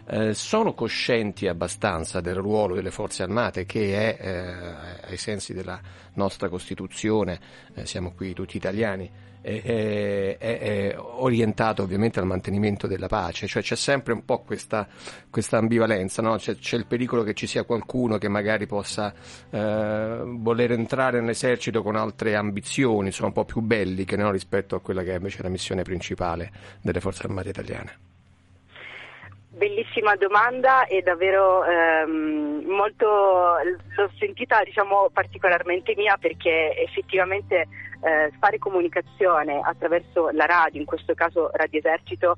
[0.07, 5.79] eh, sono coscienti abbastanza del ruolo delle forze armate che è, eh, ai sensi della
[6.13, 7.39] nostra Costituzione,
[7.73, 9.09] eh, siamo qui tutti italiani,
[9.45, 14.87] è, è, è, orientato ovviamente al mantenimento della pace, cioè c'è sempre un po' questa,
[15.29, 16.37] questa ambivalenza, no?
[16.37, 19.13] c'è, c'è, il pericolo che ci sia qualcuno che magari possa
[19.51, 24.31] eh, voler entrare nell'esercito con altre ambizioni, insomma un po' più belliche no?
[24.31, 27.99] rispetto a quella che è invece la missione principale delle forze armate italiane.
[29.49, 37.65] Bellissima domanda e davvero ehm, molto l'ho sentita diciamo particolarmente mia perché effettivamente
[38.05, 42.37] eh, fare comunicazione attraverso la radio, in questo caso Radio Esercito,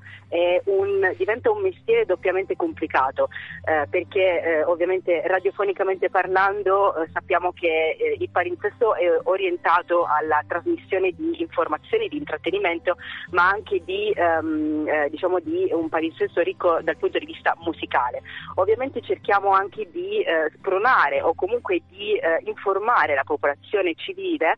[0.65, 3.29] un, diventa un mestiere doppiamente complicato
[3.63, 10.43] eh, perché eh, ovviamente radiofonicamente parlando eh, sappiamo che eh, il palinsesto è orientato alla
[10.47, 12.97] trasmissione di informazioni, di intrattenimento,
[13.31, 18.21] ma anche di, ehm, eh, diciamo di un palinsesto ricco dal punto di vista musicale.
[18.55, 20.23] Ovviamente cerchiamo anche di
[20.55, 24.55] spronare o comunque di informare la popolazione civile,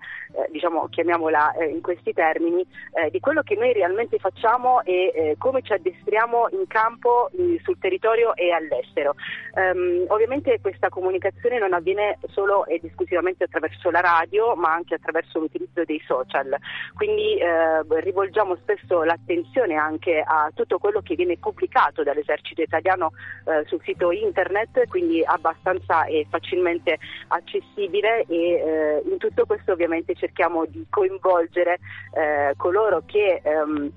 [0.49, 5.35] diciamo chiamiamola eh, in questi termini, eh, di quello che noi realmente facciamo e eh,
[5.38, 7.29] come ci addestriamo in campo
[7.63, 9.15] sul territorio e all'estero.
[9.53, 15.39] Um, ovviamente questa comunicazione non avviene solo ed esclusivamente attraverso la radio, ma anche attraverso
[15.39, 16.55] l'utilizzo dei social.
[16.95, 23.12] Quindi eh, rivolgiamo spesso l'attenzione anche a tutto quello che viene pubblicato dall'esercito italiano
[23.45, 26.97] eh, sul sito internet, quindi abbastanza e facilmente
[27.29, 31.79] accessibile e eh, in tutto questo ovviamente cerchiamo di coinvolgere
[32.13, 33.92] eh, coloro che ehm,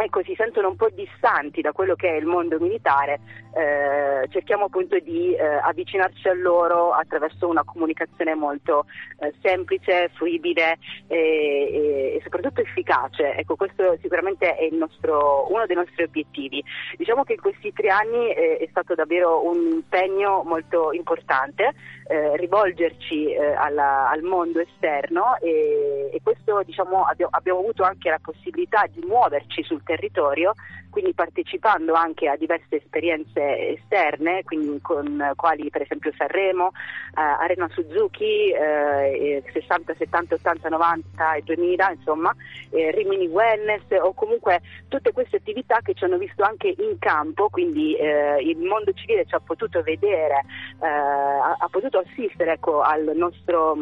[0.00, 3.18] ecco, si sentono un po' distanti da quello che è il mondo militare,
[3.52, 8.86] eh, cerchiamo appunto di eh, avvicinarci a loro attraverso una comunicazione molto
[9.18, 13.34] eh, semplice, fruibile e, e, e, soprattutto efficace.
[13.34, 16.62] Ecco, questo sicuramente è nostro, uno dei nostri obiettivi.
[16.96, 21.74] Diciamo che in questi tre anni eh, è stato davvero un impegno molto importante
[22.08, 28.08] eh, rivolgerci eh, alla, al mondo esterno e, e questo diciamo, abbiamo, abbiamo avuto anche
[28.10, 30.54] la possibilità di muoverci sul territorio,
[30.90, 37.68] quindi partecipando anche a diverse esperienze esterne, quindi con quali per esempio Sanremo, eh, Arena
[37.72, 42.34] Suzuki, eh, 60, 70, 80, 90 e 2000, insomma,
[42.70, 47.48] eh, Rimini Wellness o comunque tutte queste attività che ci hanno visto anche in campo,
[47.48, 50.44] quindi eh, il mondo civile ci ha potuto vedere,
[50.82, 53.76] eh, ha, ha potuto assistere ecco, al nostro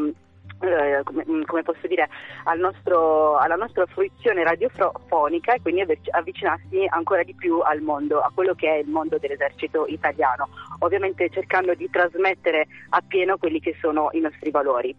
[0.61, 2.09] eh, come, mm, come, posso dire,
[2.45, 8.31] al nostro, alla nostra fruizione radiofonica e quindi avvicinarsi ancora di più al mondo, a
[8.35, 10.49] quello che è il mondo dell'esercito italiano,
[10.81, 14.95] ovviamente cercando di trasmettere appieno quelli che sono i nostri valori.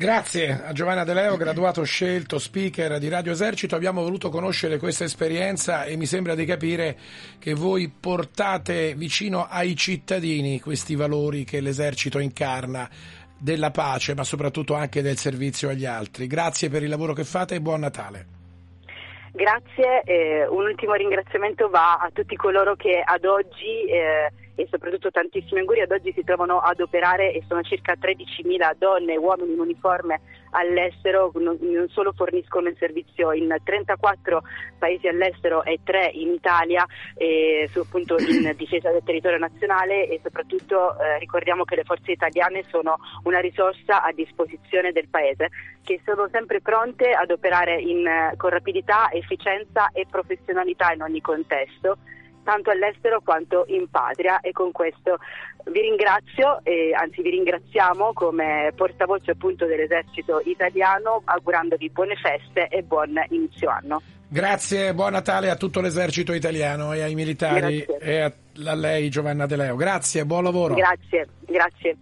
[0.00, 3.76] Grazie a Giovanna De Leo, graduato scelto, speaker di Radio Esercito.
[3.76, 6.96] Abbiamo voluto conoscere questa esperienza e mi sembra di capire
[7.38, 12.88] che voi portate vicino ai cittadini questi valori che l'esercito incarna
[13.40, 16.26] della pace, ma soprattutto anche del servizio agli altri.
[16.26, 18.38] Grazie per il lavoro che fate e buon Natale.
[19.32, 25.10] Grazie, eh, un ultimo ringraziamento va a tutti coloro che ad oggi eh, e soprattutto
[25.10, 25.80] tantissimi auguri.
[25.80, 30.20] Ad oggi si trovano ad operare e sono circa 13.000 donne e uomini in uniforme
[30.50, 34.42] all'estero, non, non solo forniscono il servizio in 34
[34.78, 36.84] paesi all'estero e 3 in Italia
[37.14, 40.08] eh, su, appunto in difesa del territorio nazionale.
[40.08, 45.48] E soprattutto eh, ricordiamo che le forze italiane sono una risorsa a disposizione del Paese
[45.82, 51.98] che sono sempre pronte ad operare in, con rapidità, efficienza e professionalità in ogni contesto
[52.42, 55.18] tanto all'estero quanto in patria e con questo
[55.66, 62.82] vi ringrazio e anzi vi ringraziamo come portavoce appunto dell'esercito italiano augurandovi buone feste e
[62.82, 64.02] buon inizio anno.
[64.28, 67.98] Grazie, buon Natale a tutto l'esercito italiano e ai militari grazie.
[67.98, 68.32] e a,
[68.70, 69.74] a lei Giovanna De Leo.
[69.74, 70.74] Grazie, buon lavoro.
[70.74, 71.96] Grazie, grazie.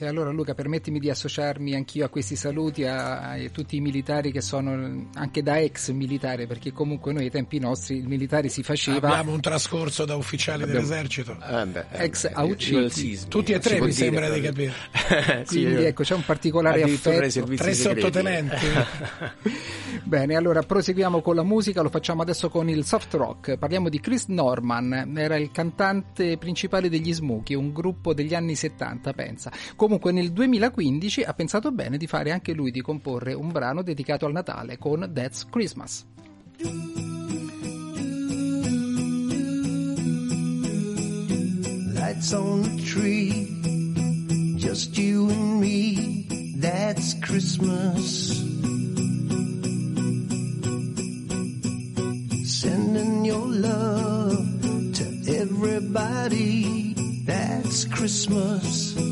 [0.00, 4.30] E allora Luca, permettimi di associarmi anch'io a questi saluti a, a, tutti i militari
[4.30, 8.62] che sono anche da ex militari, perché comunque noi ai tempi nostri il militare si
[8.62, 9.08] faceva...
[9.08, 10.86] Abbiamo un trascorso da ufficiali Abbiamo...
[10.86, 11.36] dell'esercito.
[11.42, 13.18] Eh beh, eh, ex auciti.
[13.26, 14.72] Tutti e tre mi sembra di capire.
[15.46, 17.46] Quindi sì, ecco, c'è un particolare affetto.
[17.56, 18.66] Tre sottotenenti.
[20.04, 23.56] Bene, allora proseguiamo con la musica, lo facciamo adesso con il soft rock.
[23.56, 29.12] Parliamo di Chris Norman, era il cantante principale degli Smokey, un gruppo degli anni 70,
[29.12, 29.50] pensa.
[29.88, 34.26] Comunque nel 2015 ha pensato bene di fare anche lui di comporre un brano dedicato
[34.26, 36.04] al Natale con That's Christmas.
[41.94, 43.48] Lights on the tree,
[44.58, 46.26] just you and me,
[46.60, 48.44] that's Christmas.
[52.44, 54.36] Sending your love
[54.92, 56.92] to everybody,
[57.24, 59.07] that's Christmas.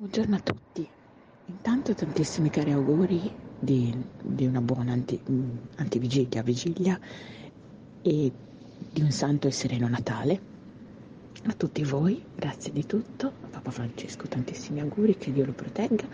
[0.00, 0.88] Buongiorno a tutti.
[1.44, 3.20] Intanto tantissimi cari auguri
[3.58, 6.98] di, di una buona anti, mm, antivigilia, vigilia
[8.00, 8.32] e
[8.90, 10.40] di un santo e sereno Natale.
[11.44, 13.26] A tutti voi, grazie di tutto.
[13.26, 16.08] A Papa Francesco tantissimi auguri, che Dio lo protegga,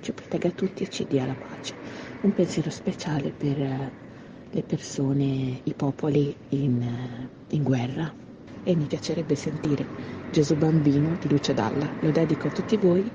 [0.00, 1.74] ci protegga tutti e ci dia la pace.
[2.20, 3.92] Un pensiero speciale per eh,
[4.50, 8.23] le persone, i popoli in, eh, in guerra.
[8.64, 9.86] E mi piacerebbe sentire
[10.30, 11.88] Gesù Bambino di Lucio Dalla.
[12.00, 13.10] Lo dedico a tutti voi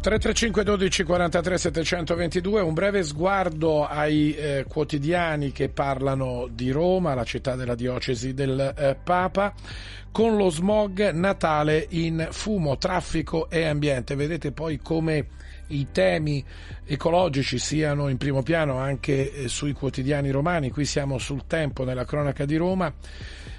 [0.00, 7.24] 335 12 43 722, un breve sguardo ai eh, quotidiani che parlano di Roma, la
[7.24, 9.52] città della diocesi del eh, Papa,
[10.10, 14.14] con lo smog Natale in fumo, traffico e ambiente.
[14.14, 15.26] Vedete poi come
[15.68, 16.44] i temi
[16.84, 22.04] ecologici siano in primo piano anche eh, sui quotidiani romani, qui siamo sul tempo nella
[22.04, 22.92] cronaca di Roma.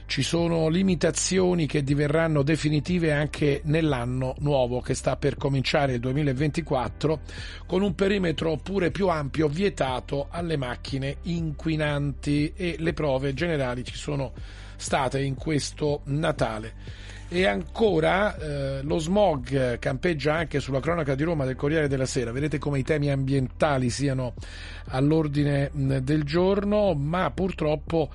[0.06, 7.20] Ci sono limitazioni che diverranno definitive anche nell'anno nuovo che sta per cominciare il 2024
[7.68, 12.54] con un perimetro pure più ampio vietato alle macchine inquinanti.
[12.56, 14.34] E le prove generali ci sono
[14.78, 16.74] state in questo Natale.
[17.32, 22.32] E ancora eh, lo smog campeggia anche sulla cronaca di Roma del Corriere della Sera.
[22.32, 24.34] Vedete come i temi ambientali siano
[24.88, 28.10] all'ordine del giorno, ma purtroppo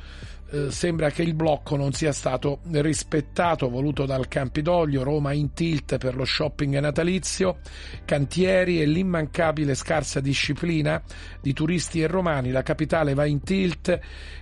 [0.50, 5.96] eh, sembra che il blocco non sia stato rispettato, voluto dal Campidoglio, Roma in tilt
[5.96, 7.58] per lo shopping natalizio,
[8.04, 11.00] cantieri e l'immancabile scarsa disciplina
[11.40, 12.50] di turisti e romani.
[12.50, 13.96] La capitale va in tilt.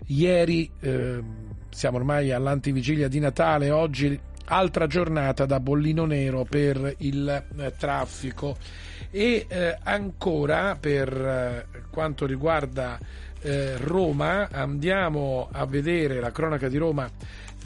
[0.07, 1.23] Ieri, eh,
[1.68, 8.57] siamo ormai all'antivigilia di Natale, oggi altra giornata da bollino nero per il eh, traffico.
[9.11, 12.99] E eh, ancora per eh, quanto riguarda
[13.43, 17.11] eh, Roma, andiamo a vedere la cronaca di Roma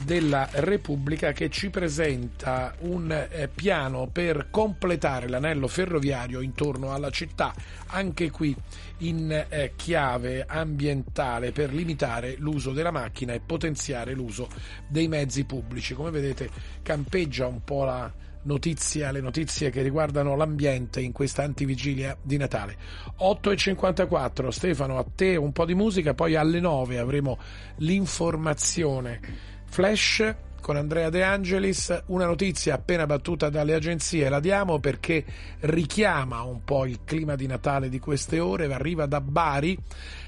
[0.03, 7.53] della Repubblica che ci presenta un eh, piano per completare l'anello ferroviario intorno alla città,
[7.87, 8.55] anche qui
[8.99, 14.47] in eh, chiave ambientale per limitare l'uso della macchina e potenziare l'uso
[14.87, 15.93] dei mezzi pubblici.
[15.93, 16.49] Come vedete
[16.81, 18.11] campeggia un po' la
[18.43, 22.77] notizia, le notizie che riguardano l'ambiente in questa antivigilia di Natale.
[23.19, 27.37] 8.54, Stefano, a te un po' di musica, poi alle 9 avremo
[27.77, 29.19] l'informazione
[29.65, 30.35] flash
[30.67, 35.23] con Andrea De Angelis, una notizia appena battuta dalle agenzie, la diamo perché
[35.61, 39.79] richiama un po' il clima di Natale di queste ore, arriva da Bari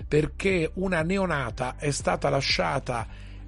[0.07, 3.05] perché una neonata è stata lasciata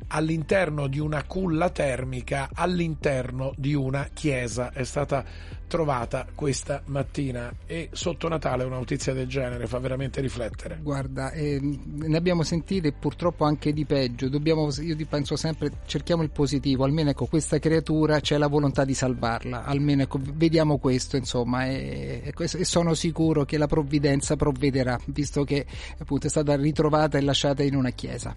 [0.08, 4.72] all'interno di una culla termica all'interno di una chiesa.
[4.72, 5.24] È stata
[5.72, 10.78] trovata questa mattina e sotto Natale una notizia del genere fa veramente riflettere.
[10.82, 16.30] Guarda, eh, ne abbiamo sentite purtroppo anche di peggio, Dobbiamo, io penso sempre cerchiamo il
[16.30, 21.66] positivo, almeno ecco questa creatura c'è la volontà di salvarla, almeno ecco, vediamo questo insomma
[21.66, 25.66] e, e sono sicuro che la provvidenza provvederà, visto che
[25.98, 28.36] appunto è stata ritrovata e lasciata in una chiesa.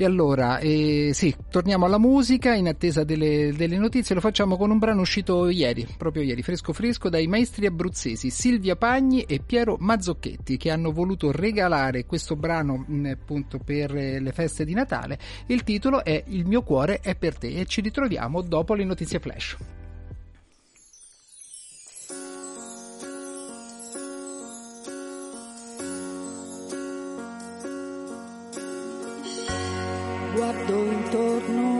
[0.00, 4.14] E allora, eh, sì, torniamo alla musica in attesa delle, delle, notizie.
[4.14, 8.76] Lo facciamo con un brano uscito ieri, proprio ieri, fresco fresco, dai maestri abruzzesi Silvia
[8.76, 14.30] Pagni e Piero Mazzocchetti che hanno voluto regalare questo brano mm, appunto per eh, le
[14.30, 15.18] feste di Natale.
[15.46, 19.18] Il titolo è Il mio cuore è per te e ci ritroviamo dopo le notizie
[19.18, 19.56] flash.
[30.38, 31.77] Guardo intorno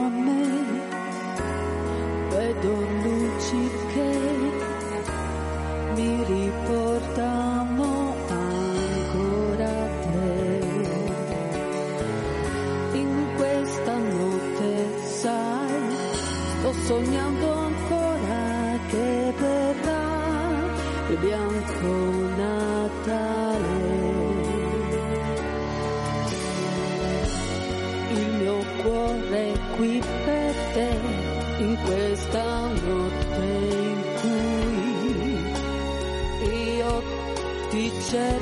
[38.09, 38.38] ti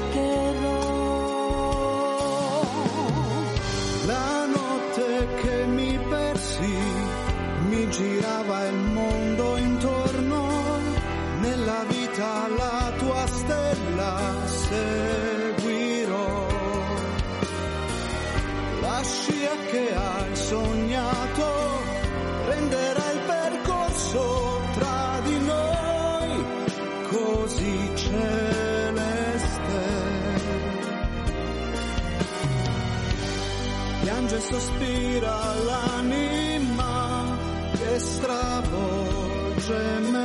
[39.67, 40.16] możemy.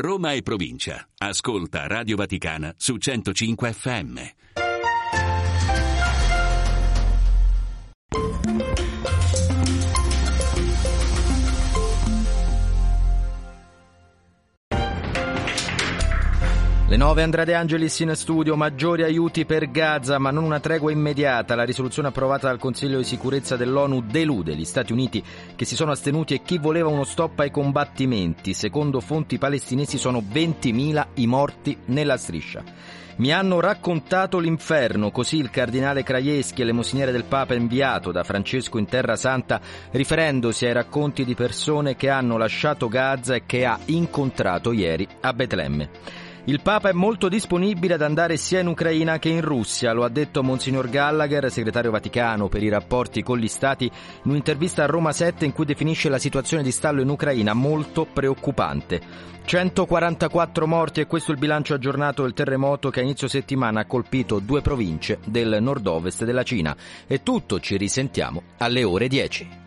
[0.00, 1.08] Roma e provincia.
[1.18, 4.20] Ascolta Radio Vaticana su 105 FM.
[16.88, 20.90] Le 9 Andrea De Angelis in studio, maggiori aiuti per Gaza ma non una tregua
[20.90, 21.54] immediata.
[21.54, 25.22] La risoluzione approvata dal Consiglio di sicurezza dell'ONU delude gli Stati Uniti
[25.54, 28.54] che si sono astenuti e chi voleva uno stop ai combattimenti.
[28.54, 32.64] Secondo fonti palestinesi sono 20.000 i morti nella striscia.
[33.16, 38.86] Mi hanno raccontato l'inferno, così il cardinale Krajewski, elemosiniere del Papa inviato da Francesco in
[38.86, 39.60] Terra Santa,
[39.90, 45.34] riferendosi ai racconti di persone che hanno lasciato Gaza e che ha incontrato ieri a
[45.34, 46.26] Betlemme.
[46.48, 50.08] Il Papa è molto disponibile ad andare sia in Ucraina che in Russia, lo ha
[50.08, 55.12] detto Monsignor Gallagher, segretario vaticano per i rapporti con gli Stati, in un'intervista a Roma
[55.12, 58.98] 7 in cui definisce la situazione di stallo in Ucraina molto preoccupante.
[59.44, 63.86] 144 morti e questo è il bilancio aggiornato del terremoto che a inizio settimana ha
[63.86, 66.74] colpito due province del nord-ovest della Cina.
[67.06, 69.66] E tutto ci risentiamo alle ore 10.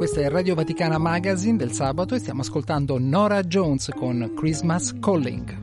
[0.00, 5.54] Questa è Radio Vaticana Magazine del sabato e stiamo ascoltando Nora Jones con Christmas Calling.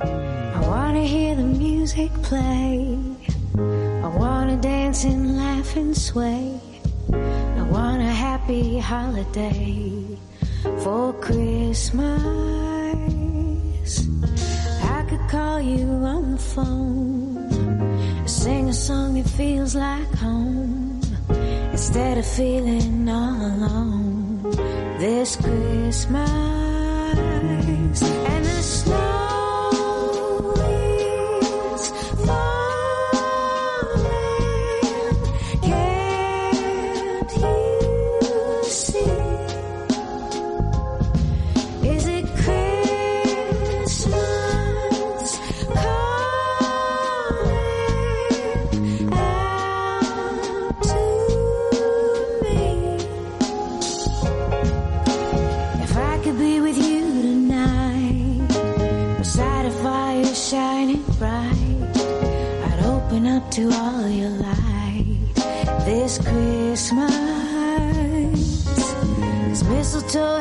[0.00, 2.96] I wanna hear the music play.
[3.58, 6.58] I wanna dance and laugh and sway.
[7.12, 10.18] I want a happy holiday
[10.78, 12.08] for Christmas.
[14.80, 17.46] I could call you on the phone,
[18.26, 20.93] sing a song that feels like home,
[21.72, 24.42] instead of feeling all alone
[24.98, 26.30] this Christmas.
[28.02, 29.43] And the snow
[63.54, 65.06] to all your light
[65.86, 67.14] this Christmas.
[69.48, 70.40] As mistletoe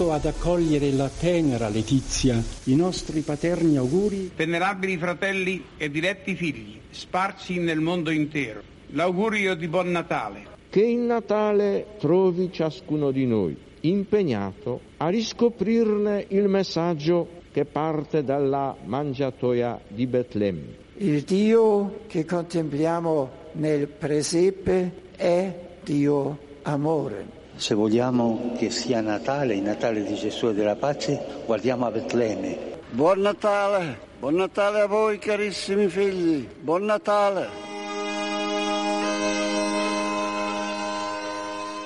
[0.00, 6.78] aperto ad accogliere la tenera Letizia, i nostri paterni auguri Venerabili fratelli e diletti figli,
[6.90, 10.46] sparsi nel mondo intero, l'augurio di buon Natale.
[10.70, 18.76] Che il Natale trovi ciascuno di noi impegnato a riscoprirne il messaggio che parte dalla
[18.84, 20.78] mangiatoia di Betlemme.
[20.98, 27.39] Il Dio che contempliamo nel presepe è Dio amore.
[27.60, 32.56] Se vogliamo che sia Natale, il Natale di Gesù e della pace, guardiamo a Betlemme.
[32.88, 37.69] Buon Natale, buon Natale a voi carissimi figli, buon Natale.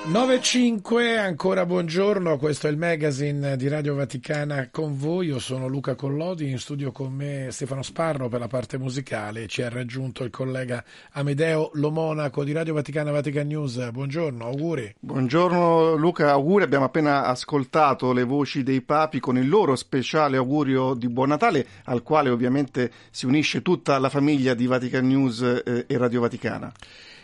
[0.05, 5.95] 9.5, ancora buongiorno, questo è il magazine di Radio Vaticana con voi, io sono Luca
[5.95, 10.29] Collodi, in studio con me Stefano Sparro per la parte musicale, ci ha raggiunto il
[10.29, 10.83] collega
[11.13, 14.93] Amedeo Lomonaco di Radio Vaticana Vatican News, buongiorno, auguri.
[14.99, 20.93] Buongiorno Luca, auguri, abbiamo appena ascoltato le voci dei papi con il loro speciale augurio
[20.93, 25.85] di Buon Natale, al quale ovviamente si unisce tutta la famiglia di Vatican News eh,
[25.87, 26.71] e Radio Vaticana.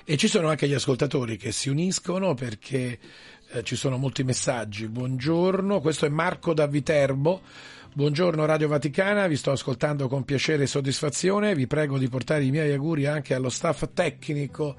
[0.04, 2.98] E ci sono anche gli ascoltatori che si uniscono perché
[3.52, 4.88] eh, ci sono molti messaggi.
[4.88, 7.42] Buongiorno, questo è Marco da Viterbo.
[7.94, 11.54] Buongiorno Radio Vaticana, vi sto ascoltando con piacere e soddisfazione.
[11.54, 14.78] Vi prego di portare i miei auguri anche allo staff tecnico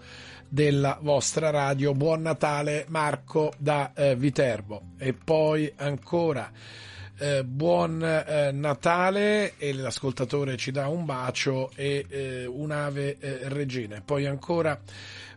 [0.49, 1.95] della vostra radio.
[1.95, 4.95] Buon Natale Marco da eh, Viterbo.
[4.99, 6.51] E poi ancora
[7.19, 14.03] eh, buon eh, Natale e l'ascoltatore ci dà un bacio e eh, un'ave eh, regina.
[14.05, 14.79] Poi ancora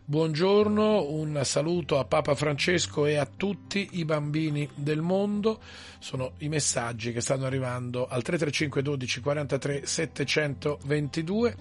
[0.08, 5.60] buongiorno, un saluto a Papa Francesco e a tutti i bambini del mondo.
[5.98, 11.56] Sono i messaggi che stanno arrivando al 335 12 43 722.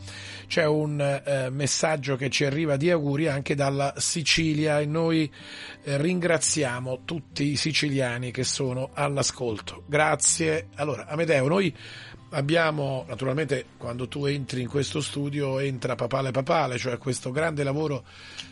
[0.45, 5.31] C'è un eh, messaggio che ci arriva di auguri anche dalla Sicilia e noi
[5.83, 9.83] eh, ringraziamo tutti i siciliani che sono all'ascolto.
[9.87, 10.67] Grazie.
[10.75, 11.75] Allora, Amedeo, noi
[12.29, 18.03] abbiamo naturalmente quando tu entri in questo studio entra Papale Papale, cioè questo grande lavoro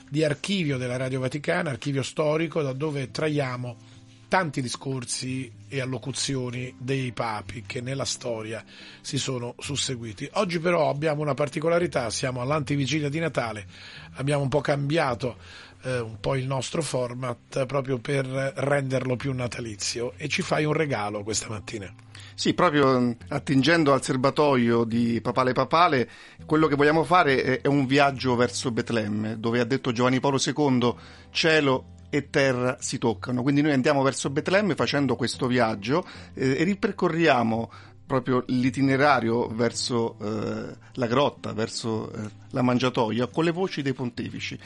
[0.10, 3.92] di archivio della Radio Vaticana, archivio storico da dove traiamo
[4.28, 8.64] tanti discorsi e allocuzioni dei papi che nella storia
[9.00, 10.28] si sono susseguiti.
[10.34, 13.68] Oggi però abbiamo una particolarità, siamo all'antivigilia di Natale,
[14.14, 15.38] abbiamo un po' cambiato
[15.84, 20.74] eh, un po' il nostro format proprio per renderlo più natalizio e ci fai un
[20.74, 21.94] regalo questa mattina.
[22.36, 26.10] Sì, proprio mh, attingendo al serbatoio di Papale Papale,
[26.46, 30.40] quello che vogliamo fare è, è un viaggio verso Betlemme, dove ha detto Giovanni Paolo
[30.44, 30.96] II,
[31.32, 33.42] cielo e terra si toccano.
[33.42, 37.72] Quindi noi andiamo verso Betlemme facendo questo viaggio eh, e ripercorriamo
[38.06, 44.60] proprio l'itinerario verso eh, la grotta, verso eh, la mangiatoia, con le voci dei pontefici.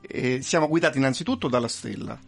[0.00, 2.18] E siamo guidati innanzitutto dalla stella.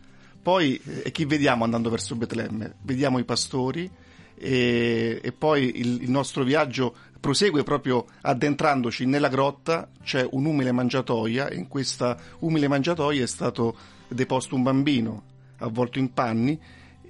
[0.43, 2.77] Poi, eh, chi vediamo andando verso Betlemme?
[2.83, 3.91] Vediamo i pastori
[4.39, 11.49] e, e poi il, il nostro viaggio prosegue proprio addentrandoci nella grotta, c'è un'umile mangiatoia.
[11.49, 13.77] E in questa umile mangiatoia è stato
[14.09, 15.23] deposto un bambino
[15.59, 16.61] avvolto in panni.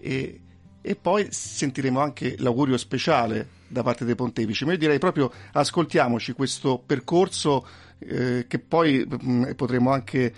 [0.01, 0.41] E,
[0.81, 4.64] e poi sentiremo anche l'augurio speciale da parte dei pontefici.
[4.64, 7.66] Ma io direi proprio ascoltiamoci questo percorso
[7.99, 10.33] eh, che poi mh, potremo anche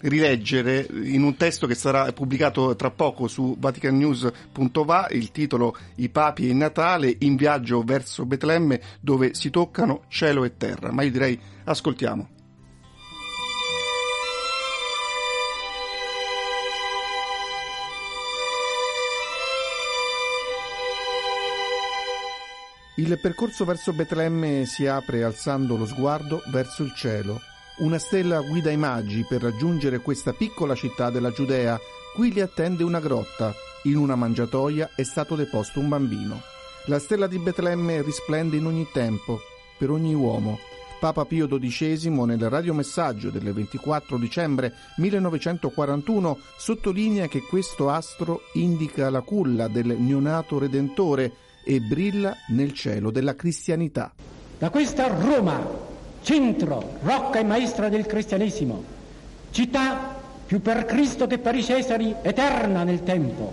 [0.00, 6.46] rileggere in un testo che sarà pubblicato tra poco su vaticannews.va, il titolo I papi
[6.46, 10.92] e il Natale in viaggio verso Betlemme dove si toccano cielo e terra.
[10.92, 12.28] Ma io direi ascoltiamo.
[22.96, 27.40] Il percorso verso Betlemme si apre alzando lo sguardo verso il cielo.
[27.82, 31.80] Una stella guida i magi per raggiungere questa piccola città della Giudea.
[32.14, 33.52] Qui li attende una grotta.
[33.84, 36.40] In una mangiatoia è stato deposto un bambino.
[36.86, 39.40] La stella di Betlemme risplende in ogni tempo,
[39.76, 40.60] per ogni uomo.
[41.00, 49.22] Papa Pio XII nel radiomessaggio del 24 dicembre 1941 sottolinea che questo astro indica la
[49.22, 51.32] culla del neonato redentore
[51.64, 54.12] e brilla nel cielo della cristianità.
[54.56, 55.90] Da questa Roma,
[56.22, 58.82] centro, rocca e maestra del cristianesimo,
[59.50, 63.52] città più per Cristo che per i Cesari, eterna nel tempo,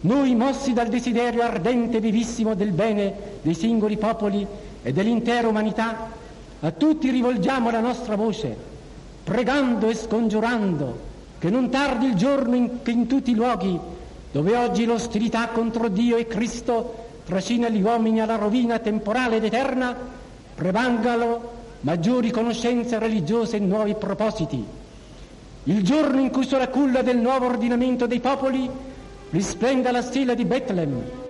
[0.00, 4.46] noi mossi dal desiderio ardente e vivissimo del bene dei singoli popoli
[4.82, 6.10] e dell'intera umanità,
[6.60, 8.56] a tutti rivolgiamo la nostra voce,
[9.24, 13.78] pregando e scongiurando che non tardi il giorno in che in tutti i luoghi
[14.32, 19.94] dove oggi l'ostilità contro Dio e Cristo trascina gli uomini alla rovina temporale ed eterna,
[20.62, 21.50] prevangano
[21.80, 24.64] maggiori conoscenze religiose e nuovi propositi.
[25.64, 28.70] Il giorno in cui sulla culla del nuovo ordinamento dei popoli
[29.30, 31.20] risplenda la stella di Betlemme,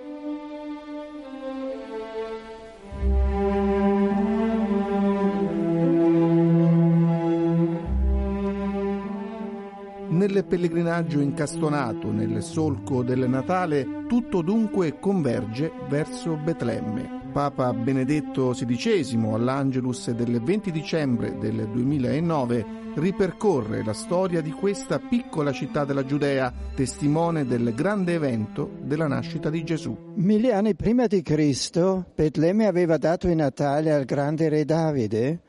[10.09, 17.22] Nel pellegrinaggio incastonato nel solco del Natale, tutto dunque converge verso Betlemme.
[17.33, 25.51] Papa Benedetto XVI all'Angelus del 20 dicembre del 2009 ripercorre la storia di questa piccola
[25.51, 30.13] città della Giudea, testimone del grande evento della nascita di Gesù.
[30.13, 35.41] Mille anni prima di Cristo, Betlemme aveva dato in Natale al grande re Davide,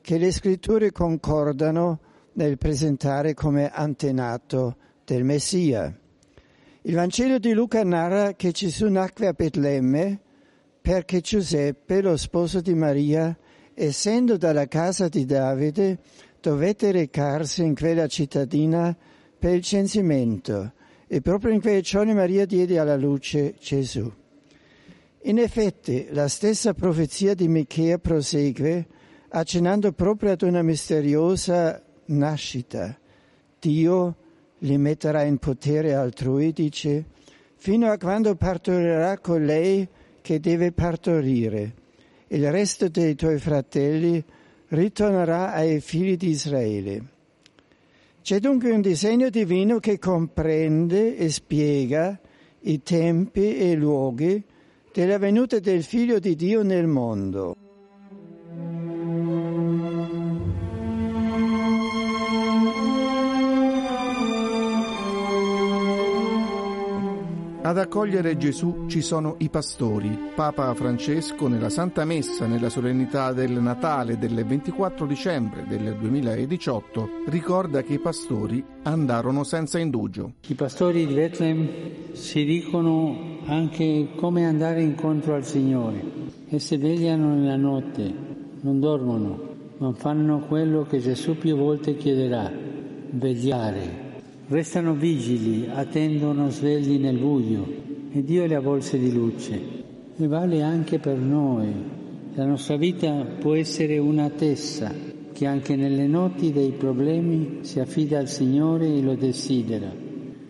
[0.00, 2.00] che le scritture concordano
[2.32, 5.94] nel presentare come antenato del Messia.
[6.80, 10.20] Il Vangelo di Luca narra che Gesù nacque a Betlemme
[10.86, 13.36] perché Giuseppe, lo sposo di Maria,
[13.74, 15.98] essendo dalla casa di Davide,
[16.40, 18.96] dovette recarsi in quella cittadina
[19.36, 20.74] per il censimento
[21.08, 24.08] e proprio in quei giorni Maria diede alla luce Gesù.
[25.22, 28.86] In effetti, la stessa profezia di Michea prosegue
[29.30, 32.96] accennando proprio ad una misteriosa nascita.
[33.58, 34.16] Dio
[34.58, 37.06] li metterà in potere altrui, dice,
[37.56, 39.88] fino a quando partorirà colei
[40.26, 41.72] che deve partorire.
[42.26, 44.20] Il resto dei tuoi fratelli
[44.70, 47.04] ritornerà ai figli di Israele.
[48.22, 52.18] C'è dunque un disegno divino che comprende e spiega
[52.62, 54.42] i tempi e i luoghi
[54.92, 57.65] della venuta del Figlio di Dio nel mondo.
[67.66, 70.16] Ad accogliere Gesù ci sono i pastori.
[70.36, 77.82] Papa Francesco nella Santa Messa nella solennità del Natale del 24 dicembre del 2018 ricorda
[77.82, 80.34] che i pastori andarono senza indugio.
[80.46, 81.68] I pastori di Betlem
[82.12, 86.04] si dicono anche come andare incontro al Signore
[86.48, 88.14] e si vegliano nella notte,
[88.60, 89.40] non dormono,
[89.78, 92.48] ma fanno quello che Gesù più volte chiederà,
[93.10, 94.05] vegliare.
[94.48, 97.66] Restano vigili, attendono svegli nel buio
[98.12, 99.60] e Dio li avvolse di luce.
[100.16, 101.74] E vale anche per noi.
[102.34, 104.94] La nostra vita può essere una tessa
[105.32, 109.92] che anche nelle notti dei problemi si affida al Signore e lo desidera.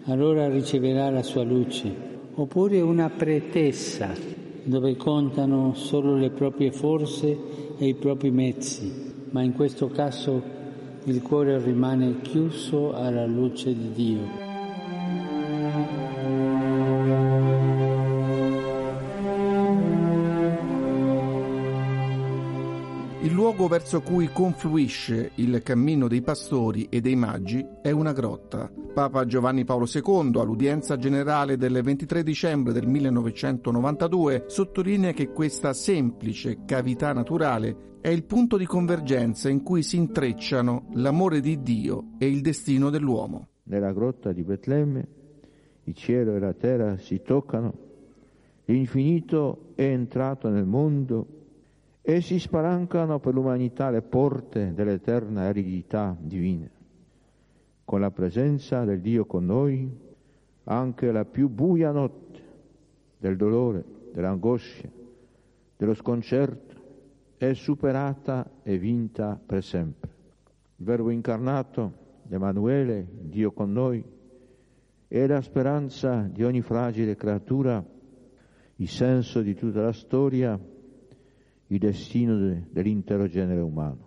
[0.04, 1.90] Allora riceverà la sua luce.
[2.34, 4.12] Oppure una pretessa
[4.62, 7.34] dove contano solo le proprie forze
[7.78, 8.92] e i propri mezzi,
[9.30, 10.65] ma in questo caso
[11.08, 14.45] il cuore rimane chiuso alla luce di Dio.
[23.22, 28.70] Il luogo verso cui confluisce il cammino dei pastori e dei magi è una grotta.
[28.92, 36.58] Papa Giovanni Paolo II, all'udienza generale del 23 dicembre del 1992, sottolinea che questa semplice
[36.66, 42.28] cavità naturale è il punto di convergenza in cui si intrecciano l'amore di Dio e
[42.28, 43.48] il destino dell'uomo.
[43.64, 45.08] Nella grotta di Betlemme
[45.84, 47.72] il cielo e la terra si toccano,
[48.66, 51.45] l'infinito è entrato nel mondo
[52.08, 56.70] e si spalancano per l'umanità le porte dell'eterna eredità divina.
[57.84, 59.90] Con la presenza del Dio con noi,
[60.62, 62.40] anche la più buia notte
[63.18, 64.88] del dolore, dell'angoscia,
[65.76, 66.74] dello sconcerto
[67.38, 70.10] è superata e vinta per sempre.
[70.76, 71.92] Il Verbo incarnato,
[72.28, 74.04] Emanuele, Dio con noi,
[75.08, 77.84] è la speranza di ogni fragile creatura,
[78.76, 80.56] il senso di tutta la storia,
[81.68, 84.04] il destino de- dell'intero genere umano.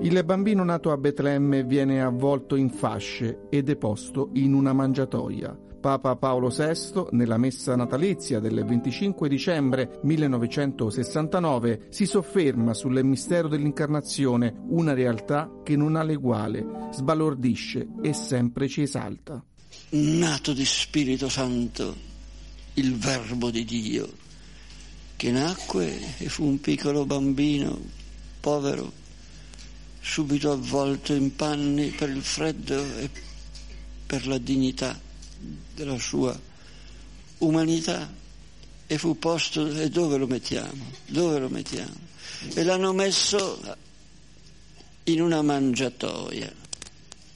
[0.00, 5.63] Il bambino nato a Betlemme viene avvolto in fasce e deposto in una mangiatoia.
[5.84, 14.62] Papa Paolo VI, nella messa natalizia del 25 dicembre 1969, si sofferma sul mistero dell'incarnazione,
[14.68, 19.44] una realtà che non ha l'eguale, sbalordisce e sempre ci esalta.
[19.90, 21.94] nato di Spirito Santo,
[22.74, 24.08] il Verbo di Dio,
[25.16, 27.78] che nacque e fu un piccolo bambino,
[28.40, 28.90] povero,
[30.00, 33.10] subito avvolto in panni per il freddo e
[34.06, 35.03] per la dignità
[35.74, 36.38] della sua
[37.38, 38.12] umanità
[38.86, 40.90] e fu posto e dove lo mettiamo?
[41.06, 41.94] Dove lo mettiamo?
[42.54, 43.76] E l'hanno messo
[45.04, 46.52] in una mangiatoia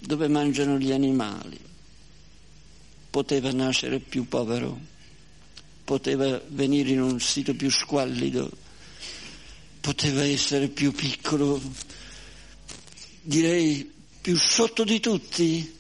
[0.00, 1.58] dove mangiano gli animali.
[3.10, 4.78] Poteva nascere più povero,
[5.84, 8.50] poteva venire in un sito più squallido,
[9.80, 11.60] poteva essere più piccolo,
[13.22, 13.90] direi
[14.20, 15.76] più sotto di tutti.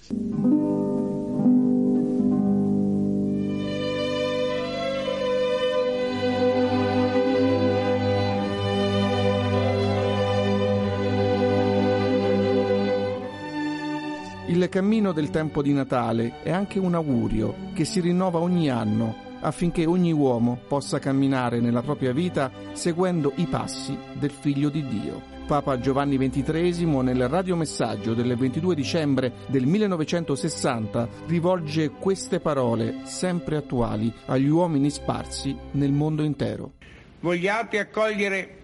[14.58, 19.36] Il cammino del tempo di Natale è anche un augurio che si rinnova ogni anno
[19.42, 25.22] affinché ogni uomo possa camminare nella propria vita seguendo i passi del Figlio di Dio.
[25.46, 34.12] Papa Giovanni XXIII nel radiomessaggio del 22 dicembre del 1960 rivolge queste parole sempre attuali
[34.26, 36.72] agli uomini sparsi nel mondo intero.
[37.20, 38.56] Vogliate accogliere,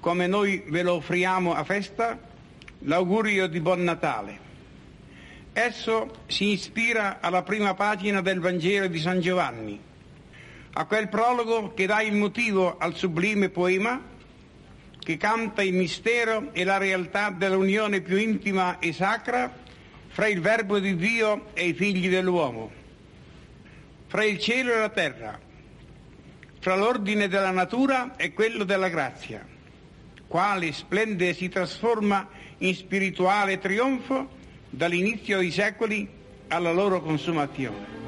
[0.00, 2.18] come noi ve lo offriamo a festa,
[2.78, 4.51] l'augurio di Buon Natale.
[5.54, 9.78] Esso si ispira alla prima pagina del Vangelo di San Giovanni,
[10.72, 14.00] a quel prologo che dà il motivo al sublime poema
[14.98, 19.52] che canta il mistero e la realtà dell'unione più intima e sacra
[20.08, 22.70] fra il Verbo di Dio e i figli dell'uomo,
[24.06, 25.38] fra il cielo e la terra,
[26.60, 29.46] fra l'ordine della natura e quello della grazia,
[30.26, 32.26] quale splende e si trasforma
[32.58, 34.40] in spirituale trionfo
[34.74, 36.08] dall'inizio dei secoli
[36.48, 38.01] alla loro consumazione.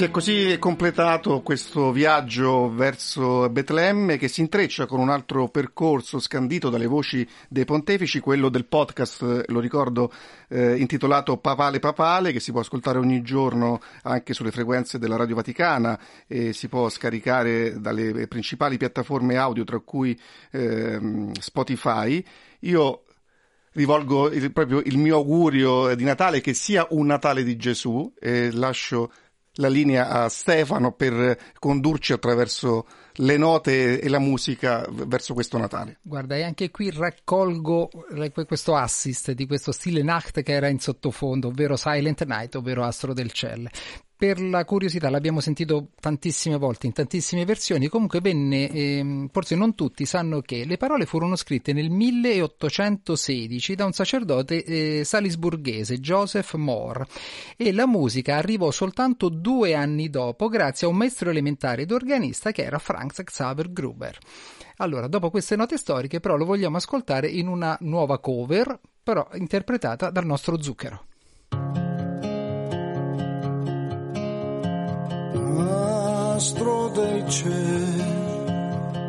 [0.00, 6.18] Si è così completato questo viaggio verso Betlemme che si intreccia con un altro percorso
[6.18, 10.10] scandito dalle voci dei pontefici, quello del podcast, lo ricordo,
[10.48, 15.34] eh, intitolato Papale Papale, che si può ascoltare ogni giorno anche sulle frequenze della Radio
[15.34, 20.18] Vaticana e si può scaricare dalle principali piattaforme audio, tra cui
[20.52, 22.24] ehm, Spotify.
[22.60, 23.02] Io
[23.72, 28.50] rivolgo il, proprio il mio augurio di Natale che sia un Natale di Gesù e
[28.50, 29.12] lascio
[29.54, 35.98] la linea a Stefano per condurci attraverso le note e la musica verso questo Natale.
[36.02, 37.90] Guarda, e anche qui raccolgo
[38.46, 43.12] questo assist di questo stile Nacht che era in sottofondo, ovvero Silent Night, ovvero Astro
[43.12, 43.68] del Cielo.
[44.20, 49.74] Per la curiosità l'abbiamo sentito tantissime volte in tantissime versioni, comunque venne, ehm, forse non
[49.74, 56.52] tutti sanno che le parole furono scritte nel 1816 da un sacerdote eh, salisburghese, Joseph
[56.56, 57.06] Moore,
[57.56, 62.52] e la musica arrivò soltanto due anni dopo grazie a un maestro elementare ed organista
[62.52, 64.18] che era Franz Xaver Gruber.
[64.76, 70.10] Allora, dopo queste note storiche, però lo vogliamo ascoltare in una nuova cover, però interpretata
[70.10, 71.06] dal nostro zucchero.
[75.58, 78.04] Astro del cielo,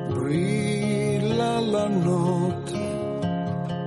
[0.09, 2.79] brilla la notte,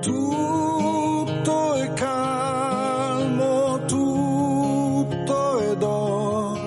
[0.01, 6.59] tutto è calmo, tutto è d'oro.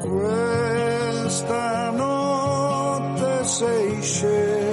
[0.00, 4.63] Questa notte sei sceso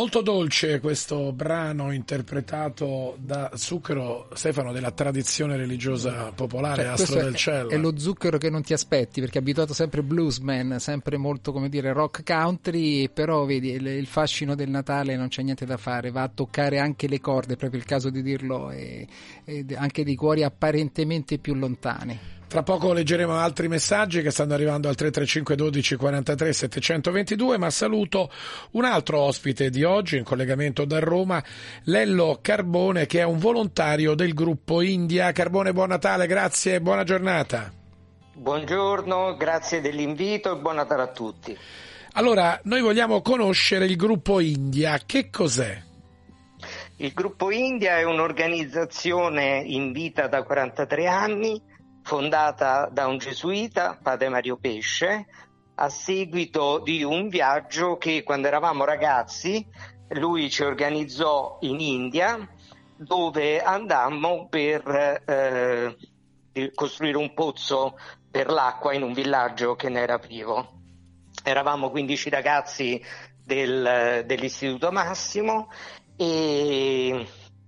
[0.00, 7.34] Molto dolce questo brano interpretato da Zucchero Stefano della tradizione religiosa popolare Cioè, Astro del
[7.34, 7.68] è, Cielo.
[7.68, 11.68] è lo zucchero che non ti aspetti perché è abituato sempre bluesman, sempre molto come
[11.68, 16.10] dire rock country, però vedi il, il fascino del Natale non c'è niente da fare,
[16.10, 19.06] va a toccare anche le corde, proprio il caso di dirlo, e,
[19.44, 22.39] e anche di cuori apparentemente più lontani.
[22.50, 28.28] Tra poco leggeremo altri messaggi che stanno arrivando al 335 12 43 722, ma saluto
[28.72, 31.40] un altro ospite di oggi in collegamento da Roma,
[31.84, 35.30] Lello Carbone, che è un volontario del gruppo India.
[35.30, 37.70] Carbone, buon Natale, grazie e buona giornata.
[38.32, 41.56] Buongiorno, grazie dell'invito e buon Natale a tutti.
[42.14, 44.98] Allora, noi vogliamo conoscere il gruppo India.
[45.06, 45.80] Che cos'è?
[46.96, 51.69] Il gruppo India è un'organizzazione in vita da 43 anni,
[52.10, 55.26] fondata da un gesuita, padre Mario Pesce,
[55.76, 59.64] a seguito di un viaggio che quando eravamo ragazzi
[60.14, 62.36] lui ci organizzò in India
[62.96, 67.96] dove andammo per eh, costruire un pozzo
[68.28, 70.80] per l'acqua in un villaggio che ne era privo.
[71.44, 73.00] Eravamo 15 ragazzi
[73.44, 75.68] del- dell'Istituto Massimo
[76.16, 77.24] e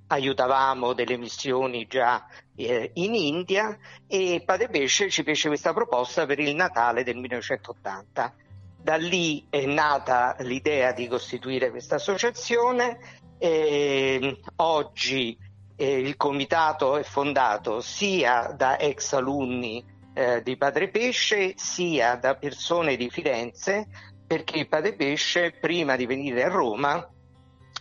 [0.09, 2.27] aiutavamo delle missioni già
[2.57, 3.77] eh, in India
[4.07, 8.35] e Padre Pesce ci fece questa proposta per il Natale del 1980.
[8.83, 13.21] Da lì è nata l'idea di costituire questa associazione.
[13.39, 15.37] e oggi
[15.77, 19.85] eh, il comitato è fondato sia da ex alunni
[20.15, 23.89] eh, di Padre Pesce sia da persone di Firenze
[24.27, 27.07] perché Padre Pesce prima di venire a Roma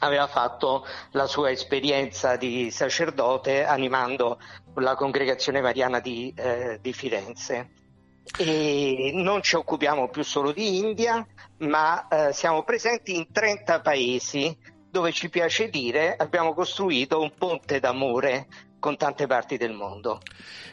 [0.01, 4.39] aveva fatto la sua esperienza di sacerdote animando
[4.75, 7.71] la congregazione mariana di, eh, di Firenze.
[8.37, 11.25] E non ci occupiamo più solo di India,
[11.59, 14.55] ma eh, siamo presenti in 30 paesi
[14.89, 18.47] dove ci piace dire abbiamo costruito un ponte d'amore
[18.81, 20.19] con tante parti del mondo.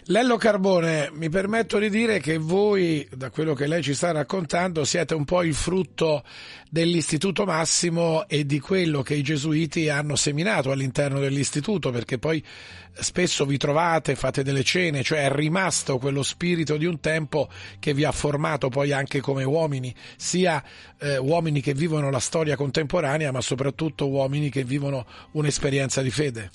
[0.06, 4.84] Lello Carbone, mi permetto di dire che voi, da quello che lei ci sta raccontando,
[4.86, 6.24] siete un po' il frutto
[6.70, 12.42] dell'Istituto Massimo e di quello che i gesuiti hanno seminato all'interno dell'istituto, perché poi
[12.94, 17.92] spesso vi trovate, fate delle cene, cioè è rimasto quello spirito di un tempo che
[17.92, 20.64] vi ha formato poi anche come uomini, sia
[20.98, 26.50] eh, uomini che vivono la storia contemporanea, ma soprattutto uomini che vivono un'esperienza di fede.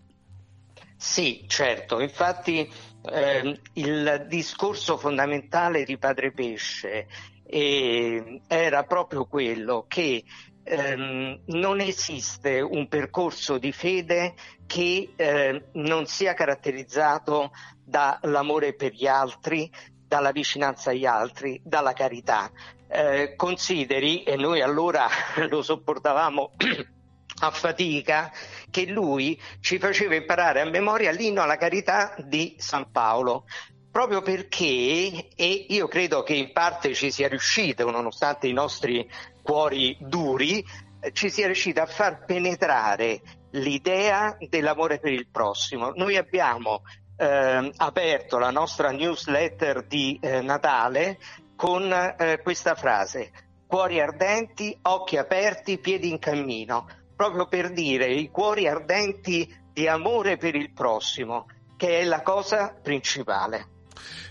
[1.04, 2.68] Sì, certo, infatti
[3.12, 7.08] ehm, il discorso fondamentale di Padre Pesce
[7.46, 10.24] eh, era proprio quello che
[10.64, 14.34] ehm, non esiste un percorso di fede
[14.66, 17.52] che eh, non sia caratterizzato
[17.84, 19.70] dall'amore per gli altri,
[20.08, 22.50] dalla vicinanza agli altri, dalla carità.
[22.88, 25.08] Eh, consideri, e noi allora
[25.50, 26.52] lo sopportavamo
[27.46, 28.32] a fatica
[28.72, 33.46] che lui ci faceva imparare a memoria l'inno alla carità di San Paolo.
[33.92, 39.08] Proprio perché, e io credo che in parte ci sia riuscito, nonostante i nostri
[39.44, 40.66] cuori duri,
[41.12, 43.22] ci sia riuscito a far penetrare
[43.52, 45.92] l'idea dell'amore per il prossimo.
[45.94, 46.82] Noi abbiamo
[47.18, 51.20] eh, aperto la nostra newsletter di eh, Natale
[51.56, 53.32] con eh, questa frase:
[53.68, 60.38] cuori ardenti, occhi aperti, piedi in cammino proprio per dire i cuori ardenti di amore
[60.38, 63.68] per il prossimo, che è la cosa principale.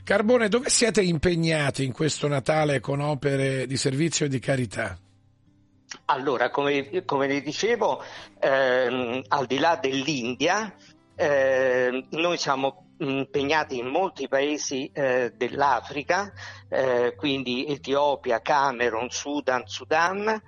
[0.05, 4.99] Carbone, dove siete impegnati in questo Natale con opere di servizio e di carità?
[6.07, 8.03] Allora, come, come le dicevo,
[8.41, 10.75] ehm, al di là dell'India,
[11.15, 16.33] eh, noi siamo impegnati in molti paesi eh, dell'Africa,
[16.69, 20.41] eh, quindi Etiopia, Camerun, Sudan, Sudan,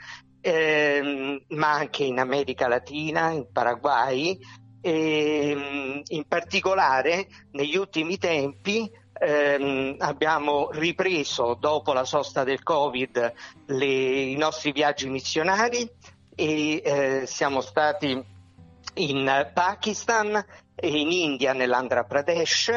[0.45, 4.39] ehm, ma anche in America Latina, in Paraguay
[4.83, 13.33] e in particolare negli ultimi tempi ehm, abbiamo ripreso dopo la sosta del Covid
[13.67, 15.91] le, i nostri viaggi missionari
[16.35, 18.23] e eh, siamo stati
[18.97, 20.45] in Pakistan
[20.75, 22.71] e in India nell'Andhra Pradesh.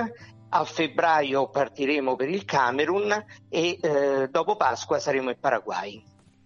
[0.50, 6.02] A febbraio partiremo per il Camerun e eh, dopo Pasqua saremo in Paraguay.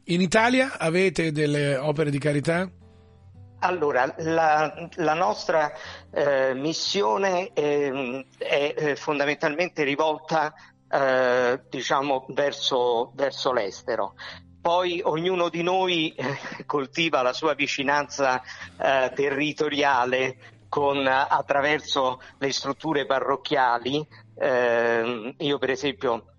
[0.05, 2.69] In Italia avete delle opere di carità?
[3.59, 5.71] Allora, la, la nostra
[6.11, 10.51] eh, missione ehm, è eh, fondamentalmente rivolta
[10.89, 14.15] eh, diciamo verso, verso l'estero.
[14.59, 18.41] Poi ognuno di noi eh, coltiva la sua vicinanza
[18.77, 20.37] eh, territoriale
[20.67, 24.07] con, attraverso le strutture parrocchiali.
[24.39, 26.30] Ehm, io per esempio eh,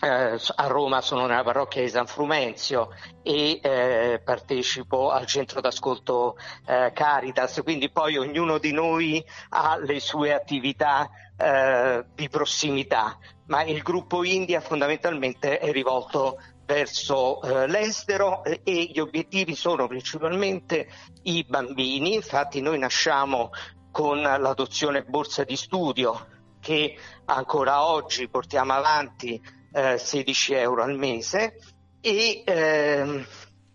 [0.00, 2.88] a Roma sono nella parrocchia di San Frumenzio
[3.22, 6.36] e eh, partecipo al centro d'ascolto
[6.66, 13.62] eh, Caritas, quindi poi ognuno di noi ha le sue attività eh, di prossimità, ma
[13.62, 20.88] il gruppo India fondamentalmente è rivolto verso eh, l'estero eh, e gli obiettivi sono principalmente
[21.24, 23.50] i bambini, infatti noi nasciamo
[23.90, 26.26] con l'adozione borsa di studio
[26.60, 31.58] che ancora oggi portiamo avanti eh, 16 euro al mese
[32.00, 33.26] e ehm,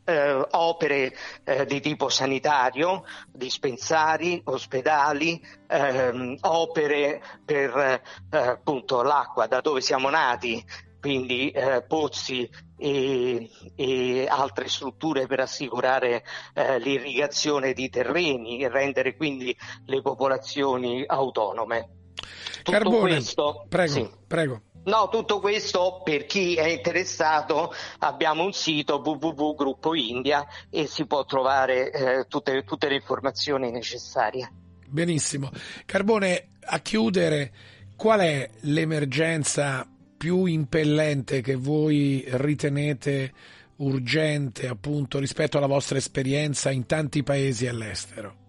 [0.06, 1.14] eh, opere
[1.44, 10.10] eh, di tipo sanitario, dispensari, ospedali, ehm, opere per eh, appunto l'acqua da dove siamo
[10.10, 10.64] nati,
[11.00, 16.24] quindi eh, pozzi e, e altre strutture per assicurare
[16.54, 19.56] eh, l'irrigazione di terreni e rendere quindi
[19.86, 21.90] le popolazioni autonome.
[22.58, 24.10] Tutto Carbone, questo, prego, sì.
[24.28, 24.62] prego.
[24.86, 31.26] No, tutto questo per chi è interessato abbiamo un sito www.gruppo India e si può
[31.26, 34.52] trovare eh, tutte, tutte le informazioni necessarie.
[34.88, 35.50] Benissimo.
[35.86, 37.52] Carbone, a chiudere,
[37.96, 39.88] qual è l'emergenza
[40.18, 43.34] più impellente che voi ritenete
[43.78, 48.44] urgente appunto rispetto alla vostra esperienza in tanti paesi all'estero?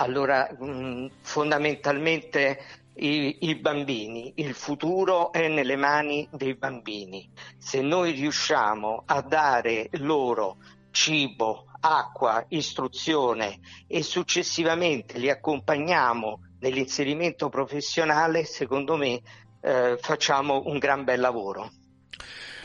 [0.00, 2.58] allora mh, fondamentalmente
[3.00, 7.28] i, i bambini, il futuro è nelle mani dei bambini.
[7.58, 10.58] Se noi riusciamo a dare loro
[10.90, 19.20] cibo, acqua, istruzione e successivamente li accompagniamo nell'inserimento professionale, secondo me
[19.62, 21.70] eh, facciamo un gran bel lavoro.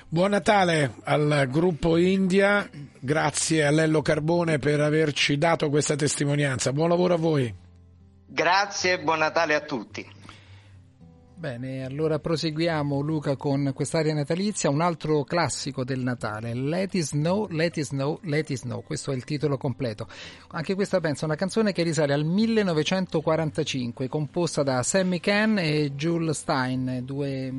[0.07, 6.74] Buon Natale al gruppo India, grazie a Lello Carbone per averci dato questa testimonianza.
[6.74, 7.53] Buon lavoro a voi.
[8.28, 10.15] Grazie e buon Natale a tutti.
[11.46, 17.48] Bene, allora proseguiamo Luca con quest'area natalizia, un altro classico del Natale, Let It Snow,
[17.52, 20.08] Let It Snow, Let It Snow, questo è il titolo completo.
[20.48, 26.40] Anche questa penso una canzone che risale al 1945, composta da Sammy Kahn e Jules
[26.40, 27.54] Stein, due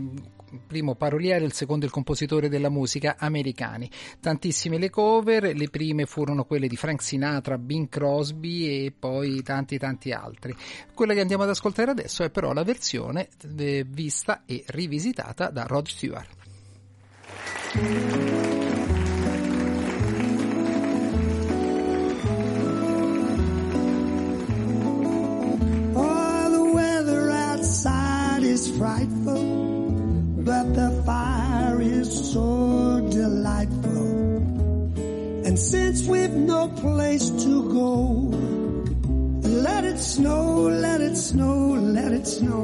[0.58, 3.90] primo paroliere il secondo il compositore della musica americani.
[4.20, 9.78] Tantissime le cover, le prime furono quelle di Frank Sinatra, Bing Crosby e poi tanti
[9.78, 10.54] tanti altri.
[10.94, 15.64] Quella che andiamo ad ascoltare adesso è però la versione eh, vista e rivisitata da
[15.64, 16.44] Rod Stewart.
[28.76, 29.75] Frightful,
[30.46, 34.36] but the fire is so delightful.
[35.44, 37.96] And since we've no place to go,
[39.42, 42.62] let it snow, let it snow, let it snow.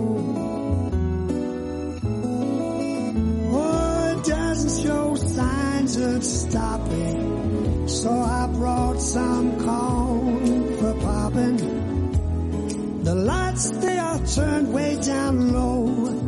[3.50, 11.56] Oh, it doesn't show signs of stopping, so I brought some corn for popping.
[13.02, 16.21] The lights, they are turned way down low.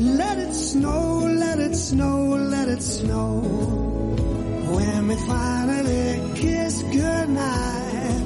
[0.00, 3.40] Let it snow, let it snow, let it snow.
[4.74, 8.22] When we finally kiss goodnight,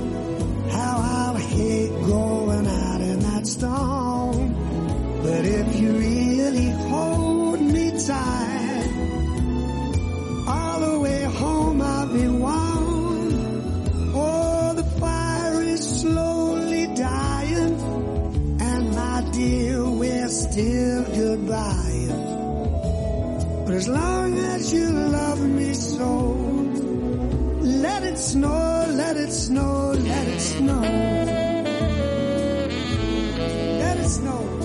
[0.70, 4.54] how I'll hate going out in that storm.
[5.24, 8.88] But if you really hold me tight,
[10.46, 14.14] all the way home I'll be warm.
[14.14, 17.80] Oh, the fire is slowly dying,
[18.60, 21.13] and my dear, we're still
[23.74, 26.30] as long as you love me so,
[27.60, 30.80] let it snow, let it snow, let it snow.
[33.82, 34.63] Let it snow.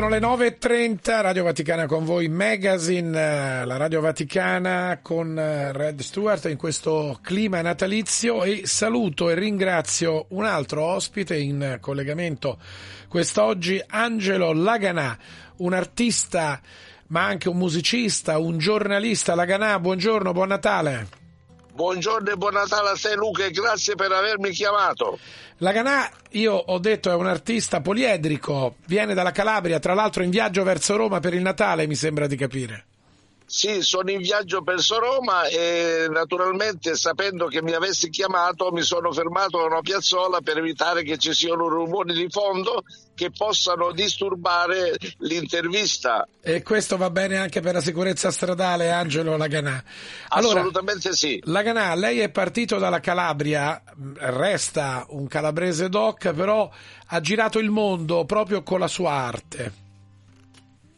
[0.00, 6.00] Sono le 9.30, Radio Vaticana con voi, Magazine, eh, la Radio Vaticana con eh, Red
[6.00, 12.56] Stewart in questo clima natalizio e saluto e ringrazio un altro ospite in collegamento
[13.08, 15.18] quest'oggi, Angelo Laganà,
[15.56, 16.58] un artista
[17.08, 19.34] ma anche un musicista, un giornalista.
[19.34, 21.19] Laganà, buongiorno, buon Natale.
[21.80, 25.18] Buongiorno e buon Natale a te Luca e grazie per avermi chiamato.
[25.60, 30.62] Laganà, io ho detto, è un artista poliedrico, viene dalla Calabria, tra l'altro in viaggio
[30.62, 32.84] verso Roma per il Natale, mi sembra di capire.
[33.50, 39.10] Sì, sono in viaggio verso Roma e naturalmente sapendo che mi avessi chiamato mi sono
[39.10, 44.96] fermato a una piazzola per evitare che ci siano rumori di fondo che possano disturbare
[45.18, 46.28] l'intervista.
[46.40, 49.82] E questo va bene anche per la sicurezza stradale, Angelo Laganà.
[50.28, 51.40] Allora, Assolutamente sì.
[51.46, 53.82] Laganà, lei è partito dalla Calabria,
[54.18, 56.70] resta un calabrese doc, però
[57.04, 59.72] ha girato il mondo proprio con la sua arte.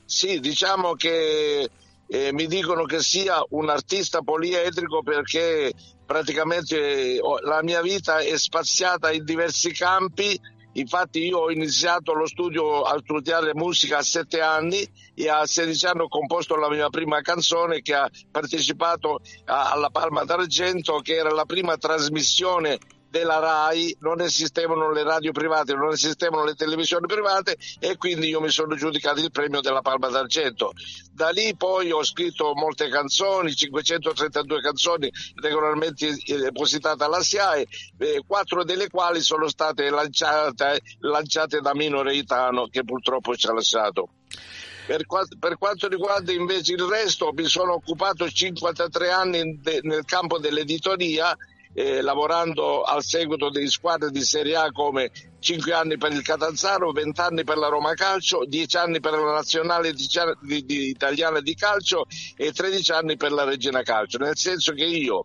[0.05, 1.71] Sì, diciamo che
[2.15, 5.73] eh, mi dicono che sia un artista poliedrico perché
[6.05, 10.39] praticamente eh, la mia vita è spaziata in diversi campi.
[10.75, 15.87] Infatti io ho iniziato lo studio a studiare musica a sette anni e a 16
[15.87, 21.31] anni ho composto la mia prima canzone che ha partecipato alla Palma d'Argento che era
[21.31, 22.79] la prima trasmissione
[23.13, 28.41] della RAI, non esistevano le radio private, non esistevano le televisioni private e quindi io
[28.41, 30.73] mi sono giudicato il premio della Palma d'Argento.
[31.13, 35.13] Da lì poi ho scritto molte canzoni, 532 canzoni
[35.43, 37.67] regolarmente eh, depositate alla SIAE,
[37.99, 43.53] eh, quattro delle quali sono state lanciate, lanciate da Mino Reitano che purtroppo ci ha
[43.53, 44.09] lasciato.
[44.87, 50.05] Per, qua- per quanto riguarda invece il resto, mi sono occupato 53 anni de- nel
[50.07, 51.37] campo dell'editoria,
[51.75, 56.93] eh, lavorando al seguito di squadre di Serie A come 5 anni per il Catanzaro,
[56.93, 59.93] 20 anni per la Roma Calcio, 10 anni per la nazionale
[60.67, 65.25] italiana di calcio e 13 anni per la Regina Calcio, nel senso che io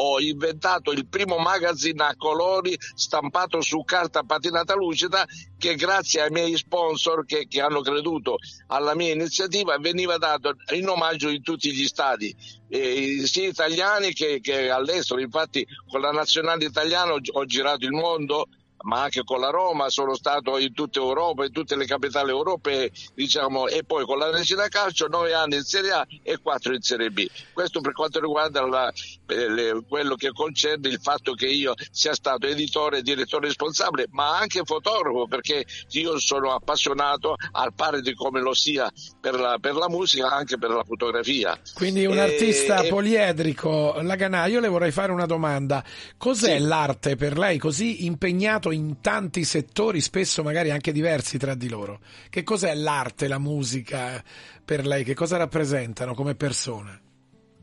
[0.00, 5.26] ho inventato il primo magazine a colori stampato su carta patinata lucida
[5.58, 8.36] che grazie ai miei sponsor che, che hanno creduto
[8.68, 12.34] alla mia iniziativa veniva dato in omaggio in tutti gli stadi
[12.68, 17.92] eh, sia italiani che, che all'estero infatti con la nazionale italiana ho, ho girato il
[17.92, 18.46] mondo
[18.82, 22.92] ma anche con la Roma sono stato in tutta Europa, in tutte le capitali europee,
[23.14, 26.80] diciamo, e poi con la Regina Calcio nove anni in Serie A e quattro in
[26.80, 27.26] Serie B.
[27.52, 28.92] Questo per quanto riguarda la-
[29.36, 34.62] le- quello che concerne il fatto che io sia stato editore direttore responsabile, ma anche
[34.64, 38.90] fotografo, perché io sono appassionato al pari di come lo sia
[39.20, 41.58] per la, per la musica, anche per la fotografia.
[41.74, 45.84] Quindi un E- artista e- poliedrico, Laganà, io le vorrei fare una domanda.
[46.16, 46.64] Cos'è Sì.
[46.64, 52.00] l'arte per lei così impegnato in tanti settori, spesso magari anche diversi tra di loro?
[52.30, 54.22] Che cos'è l'arte, la musica
[54.64, 55.04] per lei?
[55.04, 56.98] Che cosa rappresentano come persona?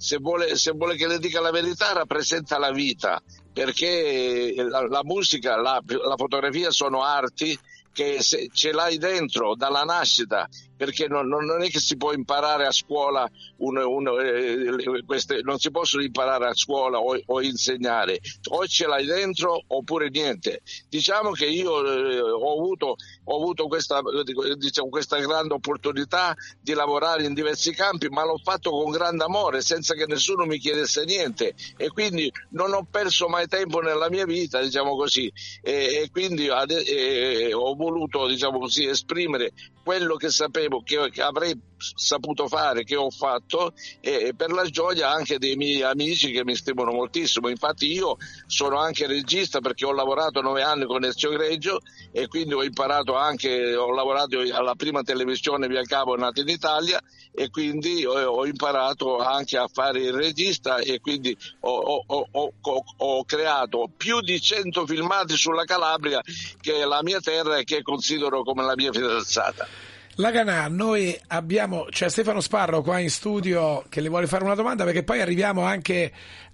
[0.05, 3.19] Se vuole, se vuole che le dica la verità, rappresenta la vita,
[3.51, 7.57] perché la, la musica, la, la fotografia sono arti
[7.91, 12.65] che se ce l'hai dentro dalla nascita, perché non, non- è che si può imparare
[12.65, 18.19] a scuola, un- un- eh, queste, non si possono imparare a scuola o, o insegnare,
[18.49, 20.61] o ce l'hai dentro oppure niente.
[20.89, 24.01] Diciamo che io eh, ho avuto, ho avuto questa,
[24.57, 29.61] diciamo, questa grande opportunità di lavorare in diversi campi, ma l'ho fatto con grande amore,
[29.61, 31.53] senza che nessuno mi chiedesse niente.
[31.77, 35.31] E quindi non ho perso mai tempo nella mia vita, diciamo così,
[35.61, 39.51] e, e quindi ade- e ho voluto, diciamo così, esprimere
[39.83, 45.09] quello che sapevo che, che avrei saputo fare, che ho fatto e, per la gioia
[45.11, 47.49] anche dei miei amici che mi stimano moltissimo.
[47.49, 48.17] Infatti io
[48.47, 51.79] sono anche regista perché ho lavorato nove anni con Ezio Greggio
[52.11, 56.99] e quindi ho imparato anche, ho lavorato alla prima televisione via cavo nata in Italia
[57.31, 62.53] e quindi ho, imparato anche a fare il regista e quindi ho- ho-
[62.97, 66.21] ho creato più di 100 filmati sulla Calabria
[66.61, 69.67] che è la mia terra e che considero come la mia fidanzata.
[70.17, 74.85] Laganà, noi abbiamo, c'è Stefano Sparro qua in studio che le vuole fare una domanda
[74.85, 76.09] perché poi arriviamo anche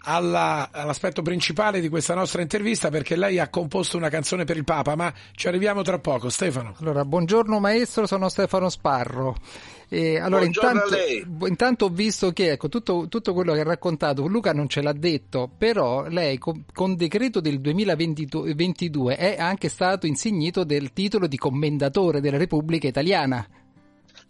[0.05, 4.63] alla- all'aspetto principale di questa nostra intervista perché lei ha composto una canzone per il
[4.63, 6.29] Papa, ma ci arriviamo tra poco.
[6.29, 6.73] Stefano.
[6.79, 9.35] Allora, buongiorno maestro, sono Stefano Sparro.
[9.93, 10.95] E allora, intanto,
[11.47, 14.93] intanto ho visto che ecco, tutto, tutto quello che ha raccontato Luca non ce l'ha
[14.93, 21.35] detto, però lei con, con decreto del 2022 è anche stato insignito del titolo di
[21.35, 23.45] commendatore della Repubblica Italiana.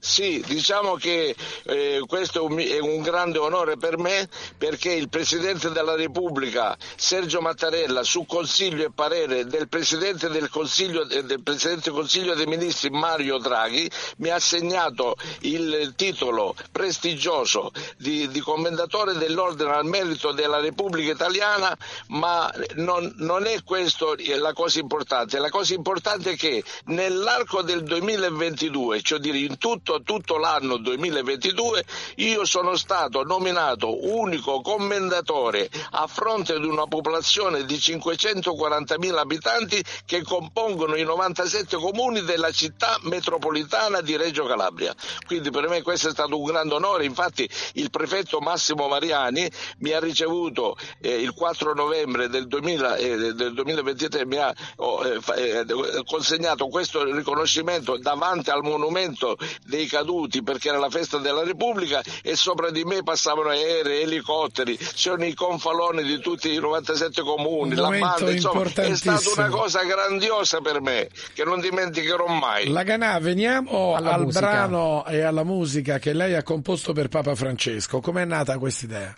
[0.04, 5.94] Sì, diciamo che eh, questo è un, grande onore per me perché il Presidente della
[5.94, 11.94] Repubblica Sergio Mattarella su consiglio e parere del Presidente del Consiglio, eh, del Presidente del
[11.94, 13.88] Consiglio dei Ministri Mario Draghi
[14.18, 21.78] mi ha assegnato il titolo prestigioso di, di commendatore dell'Ordine al Merito della Repubblica Italiana
[22.08, 27.84] ma non, non è questo la cosa importante, la cosa importante è che nell'arco del
[27.84, 31.84] 2022, cioè dire in tutto, tutto l'anno 2022,
[32.16, 40.24] io sono stato nominato unico commendatore a fronte di una popolazione di 540.000 abitanti che
[40.24, 44.96] compongono i 97 comuni della città metropolitana di Reggio Calabria.
[45.26, 49.50] Quindi per me questo è stato un grande onore, infatti il prefetto Massimo Mariani
[49.80, 55.06] mi ha ricevuto eh, il 4 novembre del, 2000, eh, del 2023, mi ha oh,
[55.06, 55.66] eh, eh,
[56.06, 62.02] consegnato questo riconoscimento davanti al monumento dei dei caduti perché era la festa della Repubblica
[62.22, 67.72] e sopra di me passavano aerei, elicotteri, c'erano i confaloni di tutti i 97 comuni,
[67.76, 72.70] Un la banda, insomma, è stata una cosa grandiosa per me che non dimenticherò mai.
[72.70, 74.40] La Ganà, veniamo Alla al musica.
[74.40, 78.00] brano e alla musica che lei ha composto per Papa Francesco.
[78.00, 79.16] Com'è nata questa idea?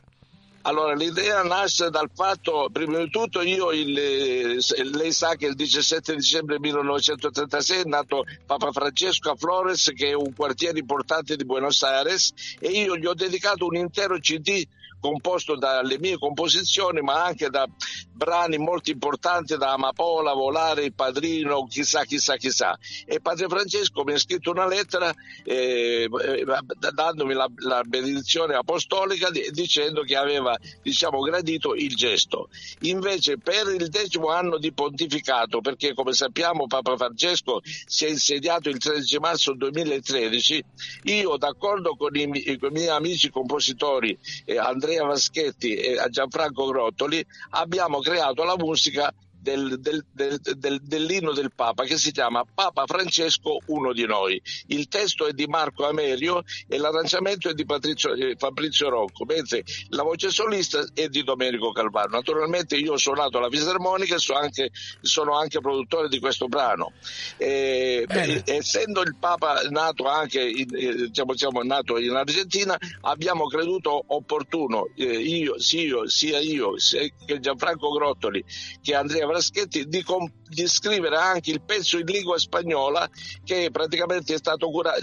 [0.66, 5.56] Allora, l'idea nasce dal fatto, prima di tutto, io, il, eh, lei sa che il
[5.56, 11.44] 17 dicembre 1936 è nato Papa Francesco a Flores, che è un quartiere importante di
[11.44, 14.66] Buenos Aires, e io gli ho dedicato un intero CD
[15.04, 17.68] composto dalle mie composizioni, ma anche da
[18.14, 22.78] brani molto importanti da Amapola, Volare, Il Padrino, chissà, chissà, chissà.
[23.06, 25.14] E Padre Francesco mi ha scritto una lettera
[25.44, 26.46] eh, eh,
[26.94, 32.48] dandomi la, la benedizione apostolica di- dicendo che aveva diciamo, gradito il gesto.
[32.82, 38.70] Invece per il decimo anno di pontificato, perché come sappiamo Papa Francesco si è insediato
[38.70, 40.64] il 13 marzo 2013,
[41.04, 47.26] io d'accordo con i, con i miei amici compositori eh, Andrea Vaschetti e Gianfranco Grottoli
[47.52, 49.14] abbiamo creato la musica
[49.44, 54.42] del, del- del- del- dell'inno del Papa che si chiama Papa Francesco uno di noi.
[54.68, 59.64] Il testo è di Marco Amerio e l'arrangiamento è di Patrizio- eh, Fabrizio Rocco, mentre
[59.90, 62.16] la voce solista è di Domenico Calvano.
[62.16, 64.72] Naturalmente io ho suonato la fisarmonica e so anche-
[65.02, 66.94] sono anche produttore di questo brano.
[67.38, 73.48] Eh, beh, essendo il Papa nato anche in, eh, diciamo, siamo nato in Argentina, abbiamo
[73.48, 78.44] creduto opportuno, eh, io, sia io, sia io, sia che Gianfranco Grottoli,
[78.82, 83.10] che Andrea Vraschetti, di, com- di scrivere anche il pezzo in lingua spagnola
[83.44, 84.96] che praticamente è stato, cura-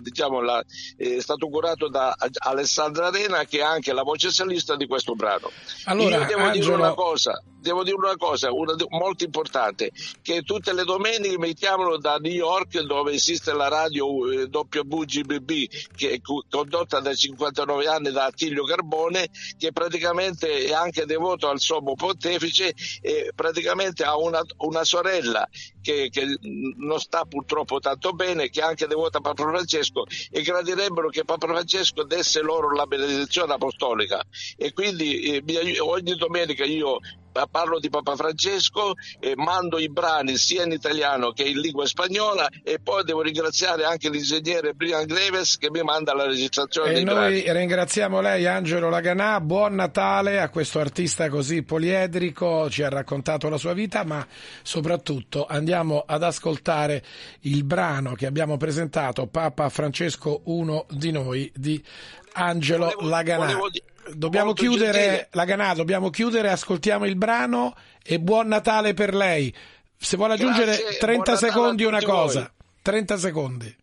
[0.00, 0.40] diciamo,
[0.96, 5.50] è stato curato da Alessandra Arena, che è anche la voce solista di questo brano.
[5.84, 9.90] Allora, io devo dire Angelo- una cosa, devo dire una cosa una molto importante,
[10.22, 15.50] che tutte le domeniche mi chiamano da New York dove esiste la radio eh, WGBB
[15.94, 21.60] che è condotta da 59 anni da Attilio Carbone che praticamente è anche devoto al
[21.60, 25.48] sommo pontefice e praticamente ha una, una sorella
[25.80, 26.38] che, che
[26.76, 31.24] non sta purtroppo tanto bene che è anche devota a Papa Francesco e gradirebbero che
[31.24, 34.22] Papa Francesco desse loro la benedizione apostolica.
[34.56, 36.98] E quindi eh, ogni domenica io
[37.46, 42.48] parlo di Papa Francesco e mando i brani sia in italiano che in lingua spagnola
[42.62, 47.04] e poi devo ringraziare anche l'ingegnere Brian Greves che mi manda la registrazione E dei
[47.04, 47.58] noi brani.
[47.58, 49.40] ringraziamo lei, Angelo Laganà.
[49.40, 54.26] Buon Natale a questo artista così poliedrico, ci ha raccontato la sua vita, ma
[54.62, 57.04] soprattutto andiamo ad ascoltare
[57.40, 61.82] il brano che abbiamo presentato, Papa Francesco, uno di noi, di
[62.32, 63.46] Angelo Laganà.
[63.46, 63.68] volevo
[64.14, 65.28] Dobbiamo chiudere, gentile.
[65.32, 69.54] Laganà, dobbiamo chiudere, ascoltiamo il brano e buon Natale per lei.
[69.96, 72.40] Se vuole aggiungere Grazie, 30 buon Natale secondi una cosa.
[72.40, 72.50] voi.
[72.82, 73.76] 30 secondi.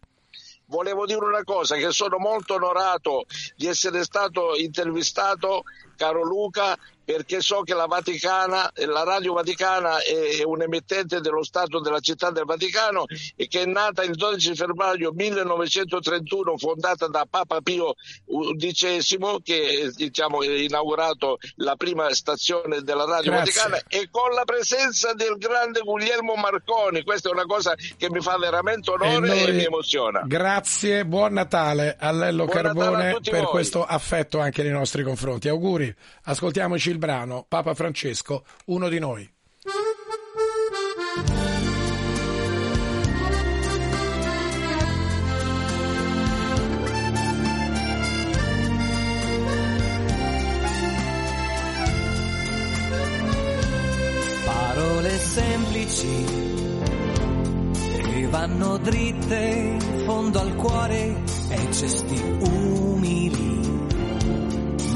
[0.67, 3.25] Volevo dire una cosa, che sono molto onorato
[3.55, 5.63] di essere stato intervistato,
[5.95, 6.75] caro Luca,
[7.05, 12.31] perché so che la Vaticana, la Radio Vaticana è un emittente dello Stato della Città
[12.31, 13.05] del Vaticano
[13.35, 17.93] e che è nata il 12 febbraio 1931, fondata da Papa Pio
[18.57, 23.61] XI, che diciamo, ha inaugurato la prima stazione della Radio Grazie.
[23.61, 27.03] Vaticana e con la presenza del grande Guglielmo Marconi.
[27.03, 30.23] Questa è una cosa che mi fa veramente onore e, noi- mi emoziona.
[30.25, 33.51] Grazie, buon Natale a Lello Buon Carbone a per voi.
[33.51, 35.49] questo affetto anche nei nostri confronti.
[35.49, 39.29] Auguri, ascoltiamoci il brano Papa Francesco, uno di noi.
[54.45, 56.25] Parole semplici
[58.03, 63.74] che vanno dritte in fondo al cuore e gesti umili,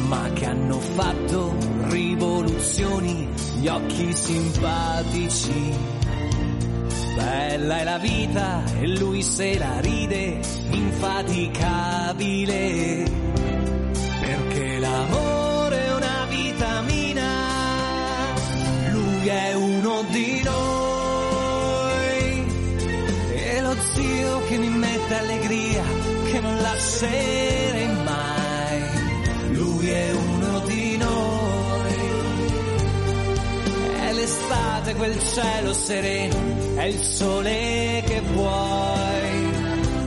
[0.10, 1.56] ma che hanno fatto
[1.90, 3.27] rivoluzioni,
[3.60, 5.72] gli occhi simpatici.
[7.15, 10.40] Bella è la vita e lui se la ride,
[10.72, 13.03] infaticabile,
[14.19, 17.27] perché l'amore è una vitamina
[18.91, 20.57] lui è uno di noi
[23.36, 25.84] e lo zio che mi mette allegria
[26.31, 27.78] che non lascerei
[34.49, 36.35] scordate quel cielo sereno,
[36.76, 39.51] è il sole che vuoi.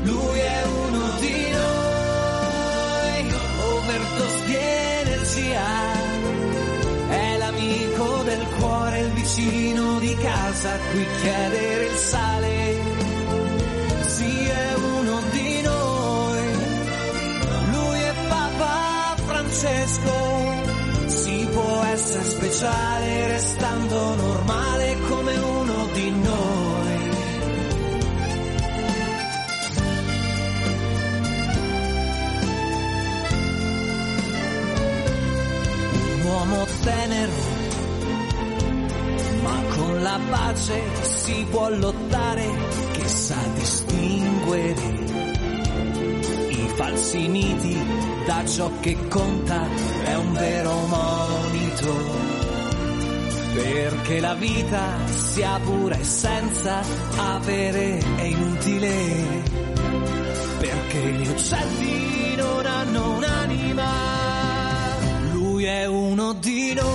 [0.03, 3.35] Lui è uno di noi,
[3.73, 5.63] overdose di energia.
[7.09, 12.81] È l'amico del cuore, il vicino di casa, a cui chiedere il sale.
[14.07, 16.43] Sì, è uno di noi,
[17.71, 20.52] lui è Papa Francesco
[21.93, 27.11] essere speciale restando normale come uno di noi.
[36.15, 37.33] Un uomo tenero,
[39.43, 42.49] ma con la pace si può lottare,
[42.93, 45.02] che sa distinguere
[46.83, 47.79] i falsi miti
[48.27, 49.67] da ciò che conta,
[50.05, 52.21] è un vero monito.
[53.55, 56.81] Perché la vita sia pura e senza
[57.17, 59.43] avere è inutile.
[60.59, 63.91] Perché gli uccelli non hanno un'anima.
[65.33, 66.91] Lui è uno di noi.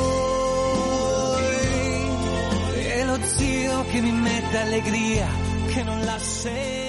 [2.75, 5.27] E lo zio che mi mette allegria,
[5.67, 6.86] che non lascerei mai.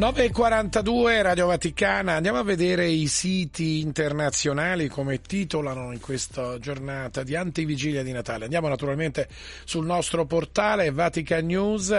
[0.00, 7.36] 9.42 Radio Vaticana, andiamo a vedere i siti internazionali come titolano in questa giornata di
[7.36, 8.44] antivigilia di Natale.
[8.44, 9.28] Andiamo naturalmente
[9.64, 11.90] sul nostro portale Vatican News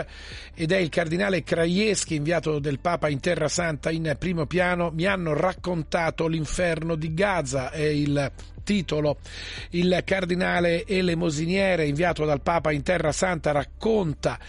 [0.56, 5.06] ed è il cardinale Krajewski, inviato del Papa in Terra Santa in primo piano, mi
[5.06, 8.32] hanno raccontato l'inferno di Gaza, è il
[8.64, 9.18] titolo.
[9.72, 14.40] Il cardinale Elemosiniere, inviato dal Papa in Terra Santa, racconta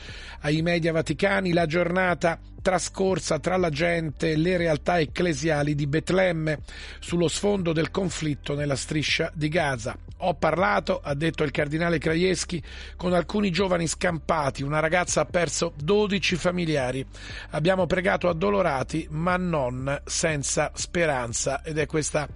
[0.41, 6.61] ai media vaticani la giornata trascorsa tra la gente e le realtà ecclesiali di Betlemme
[7.01, 9.97] sullo sfondo del conflitto nella striscia di Gaza.
[10.25, 12.63] Ho parlato, ha detto il cardinale Krajewski,
[12.97, 14.63] con alcuni giovani scampati.
[14.63, 17.05] Una ragazza ha perso 12 familiari.
[17.51, 21.63] Abbiamo pregato addolorati, ma non senza speranza.
[21.63, 22.29] Ed è questa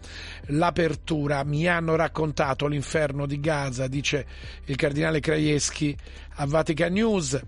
[0.47, 1.45] l'apertura.
[1.45, 4.27] Mi hanno raccontato l'inferno di Gaza, dice
[4.65, 5.97] il cardinale Krajewski
[6.37, 7.41] a Vatican News.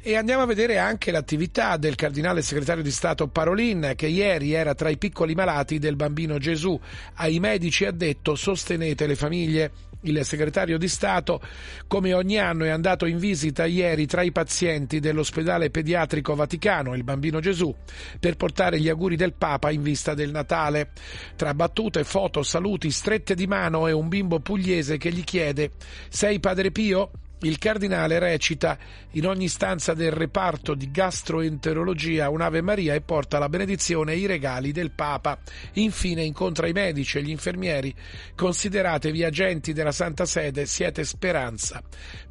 [0.00, 4.74] E andiamo a vedere anche l'attività del cardinale segretario di Stato Parolin, che ieri era
[4.74, 6.78] tra i piccoli malati del bambino Gesù.
[7.14, 9.72] Ai medici ha detto sostenete le famiglie.
[10.02, 11.40] Il segretario di Stato,
[11.88, 17.02] come ogni anno, è andato in visita ieri tra i pazienti dell'ospedale pediatrico Vaticano, il
[17.02, 17.74] Bambino Gesù,
[18.20, 20.90] per portare gli auguri del Papa in vista del Natale.
[21.34, 25.72] Tra battute, foto, saluti, strette di mano e un bimbo pugliese che gli chiede:
[26.08, 27.10] Sei Padre Pio?
[27.46, 28.76] Il cardinale recita
[29.12, 34.26] in ogni stanza del reparto di gastroenterologia un'Ave Maria e porta la benedizione e i
[34.26, 35.38] regali del Papa.
[35.74, 37.94] Infine incontra i medici e gli infermieri.
[38.34, 41.80] Consideratevi agenti della Santa Sede, siete speranza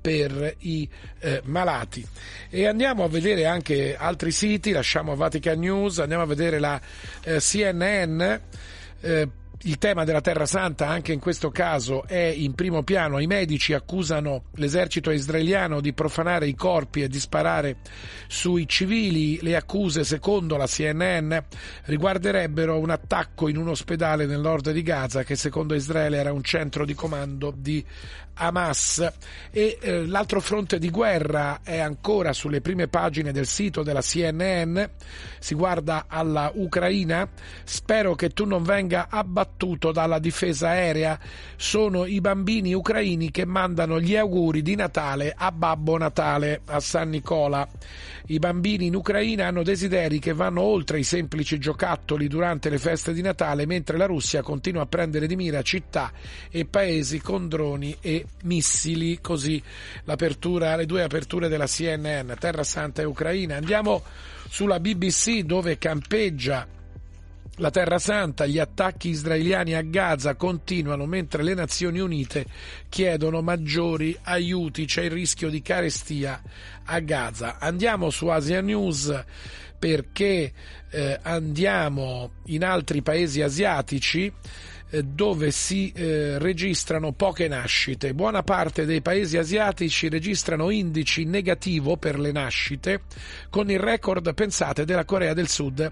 [0.02, 0.88] per i
[1.20, 2.06] eh, malati.
[2.50, 6.80] E andiamo a vedere anche altri siti, lasciamo Vatican News, andiamo a vedere la
[7.24, 8.22] eh, CNN.
[9.00, 9.30] Eh,
[9.64, 13.20] il tema della Terra Santa anche in questo caso è in primo piano.
[13.20, 17.78] I medici accusano l'esercito israeliano di profanare i corpi e di sparare
[18.28, 19.40] sui civili.
[19.42, 21.36] Le accuse, secondo la CNN,
[21.86, 26.44] riguarderebbero un attacco in un ospedale nel nord di Gaza che secondo Israele era un
[26.44, 27.84] centro di comando di
[28.36, 29.12] Hamas.
[29.52, 34.82] E eh, l'altro fronte di guerra è ancora sulle prime pagine del sito della CNN,
[35.40, 37.28] si guarda alla Ucraina,
[37.64, 41.20] spero che tu non venga abbattuto dalla difesa aerea,
[41.56, 47.10] sono i bambini ucraini che mandano gli auguri di Natale a Babbo Natale, a San
[47.10, 47.68] Nicola.
[48.28, 53.14] I bambini in Ucraina hanno desideri che vanno oltre i semplici giocattoli durante le feste
[53.14, 56.12] di Natale, mentre la Russia continua a prendere di mira città
[56.50, 59.20] e paesi con droni e missili.
[59.22, 59.62] Così
[60.76, 63.58] le due aperture della CNN, Terra Santa e Ucraina.
[63.58, 64.02] Andiamo
[64.50, 66.68] sulla BBC dove campeggia
[67.58, 72.46] la Terra Santa, gli attacchi israeliani a Gaza continuano mentre le Nazioni Unite
[72.90, 76.42] chiedono maggiori aiuti, c'è il rischio di carestia
[76.84, 77.58] a Gaza.
[77.60, 79.24] Andiamo su Asia News
[79.78, 80.52] perché
[80.90, 84.32] eh, andiamo in altri paesi asiatici
[85.04, 88.14] dove si eh, registrano poche nascite.
[88.14, 93.02] Buona parte dei paesi asiatici registrano indici negativo per le nascite,
[93.50, 95.92] con il record, pensate, della Corea del Sud.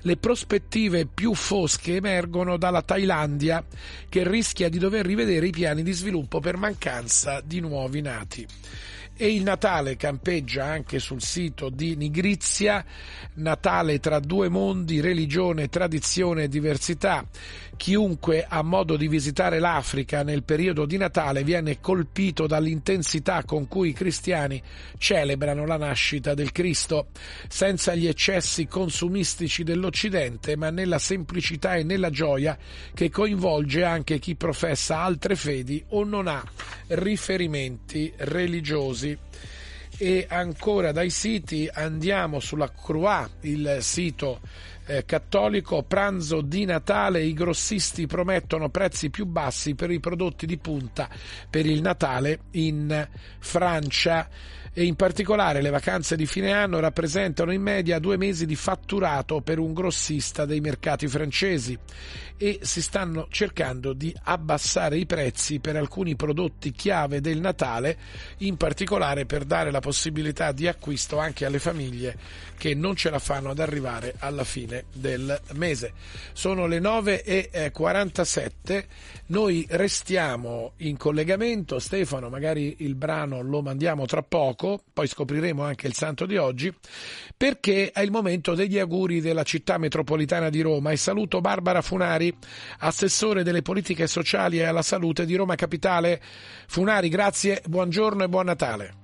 [0.00, 3.64] Le prospettive più fosche emergono dalla Thailandia,
[4.08, 8.46] che rischia di dover rivedere i piani di sviluppo per mancanza di nuovi nati
[9.22, 12.84] e il Natale campeggia anche sul sito di Nigrizia,
[13.34, 17.24] Natale tra due mondi, religione, tradizione e diversità.
[17.76, 23.90] Chiunque ha modo di visitare l'Africa nel periodo di Natale viene colpito dall'intensità con cui
[23.90, 24.60] i cristiani
[24.98, 27.10] celebrano la nascita del Cristo,
[27.46, 32.58] senza gli eccessi consumistici dell'Occidente, ma nella semplicità e nella gioia
[32.92, 39.16] che coinvolge anche chi professa altre fedi o non ha riferimenti religiosi.
[39.98, 44.40] E ancora dai siti andiamo sulla Croix, il sito
[44.86, 50.58] eh, cattolico, pranzo di Natale, i grossisti promettono prezzi più bassi per i prodotti di
[50.58, 51.08] punta
[51.48, 54.28] per il Natale in Francia
[54.74, 59.40] e in particolare le vacanze di fine anno rappresentano in media due mesi di fatturato
[59.40, 61.78] per un grossista dei mercati francesi
[62.42, 67.96] e si stanno cercando di abbassare i prezzi per alcuni prodotti chiave del Natale,
[68.38, 72.18] in particolare per dare la possibilità di acquisto anche alle famiglie
[72.58, 75.92] che non ce la fanno ad arrivare alla fine del mese.
[76.32, 78.84] Sono le 9.47,
[79.26, 84.61] noi restiamo in collegamento, Stefano magari il brano lo mandiamo tra poco,
[84.92, 86.72] poi scopriremo anche il santo di oggi,
[87.36, 92.32] perché è il momento degli auguri della città metropolitana di Roma e saluto Barbara Funari,
[92.78, 96.20] assessore delle politiche sociali e alla salute di Roma Capitale.
[96.66, 98.94] Funari, grazie, buongiorno e buon Natale.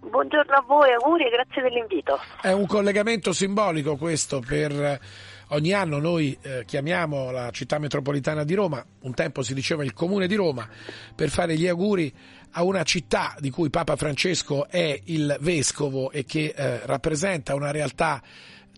[0.00, 2.18] Buongiorno a voi, auguri e grazie dell'invito.
[2.40, 5.00] È un collegamento simbolico questo per
[5.48, 9.92] ogni anno noi eh, chiamiamo la città metropolitana di Roma, un tempo si diceva il
[9.92, 10.68] comune di Roma,
[11.14, 12.12] per fare gli auguri
[12.52, 17.70] a una città di cui Papa Francesco è il vescovo e che eh, rappresenta una
[17.70, 18.22] realtà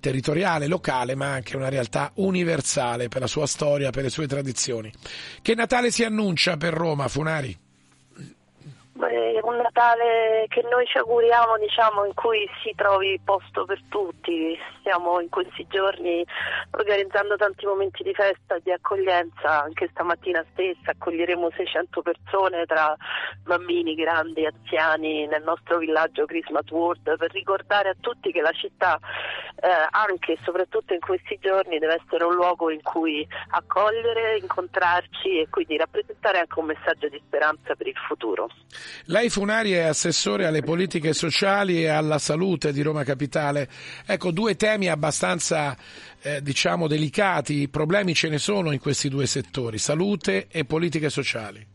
[0.00, 4.92] territoriale, locale, ma anche una realtà universale per la sua storia, per le sue tradizioni.
[5.40, 7.63] Che Natale si annuncia per Roma, Funari?
[8.96, 14.56] Beh, un Natale che noi ci auguriamo, diciamo, in cui si trovi posto per tutti.
[14.78, 16.24] Stiamo in questi giorni
[16.70, 22.94] organizzando tanti momenti di festa, di accoglienza, anche stamattina stessa accoglieremo 600 persone tra
[23.42, 28.96] bambini, grandi, anziani nel nostro villaggio Christmas World per ricordare a tutti che la città,
[29.56, 35.40] eh, anche e soprattutto in questi giorni, deve essere un luogo in cui accogliere, incontrarci
[35.40, 38.48] e quindi rappresentare anche un messaggio di speranza per il futuro.
[39.06, 43.68] Lei Funari è assessore alle politiche sociali e alla salute di Roma Capitale.
[44.06, 45.76] Ecco, due temi abbastanza
[46.22, 51.73] eh, diciamo delicati, problemi ce ne sono in questi due settori, salute e politiche sociali.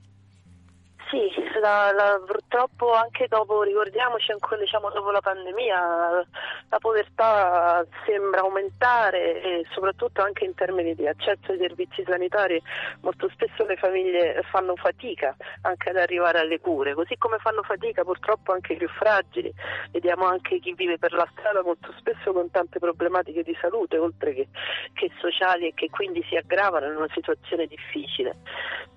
[1.60, 6.26] La, la, purtroppo anche dopo, ricordiamoci ancora diciamo, dopo la pandemia,
[6.70, 12.62] la povertà sembra aumentare e soprattutto anche in termini di accesso ai servizi sanitari
[13.02, 18.04] molto spesso le famiglie fanno fatica anche ad arrivare alle cure, così come fanno fatica
[18.04, 19.54] purtroppo anche i più fragili,
[19.92, 24.34] vediamo anche chi vive per la strada molto spesso con tante problematiche di salute oltre
[24.34, 24.48] che,
[24.94, 28.38] che sociali e che quindi si aggravano in una situazione difficile.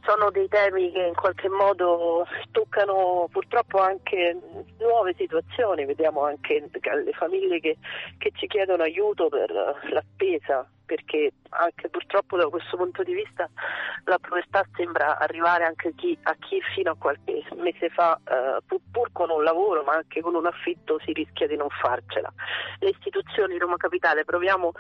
[0.05, 4.39] Sono dei temi che in qualche modo toccano purtroppo anche
[4.79, 7.77] nuove situazioni, vediamo anche le famiglie che,
[8.19, 10.65] che ci chiedono aiuto per la spesa
[10.95, 13.49] perché anche purtroppo da questo punto di vista
[14.05, 18.59] la povertà sembra arrivare anche a chi, a chi fino a qualche mese fa, eh,
[18.67, 22.31] pur, pur, con un lavoro ma anche con un affitto, si rischia di non farcela.
[22.79, 24.73] Le istituzioni Roma Capitale proviamo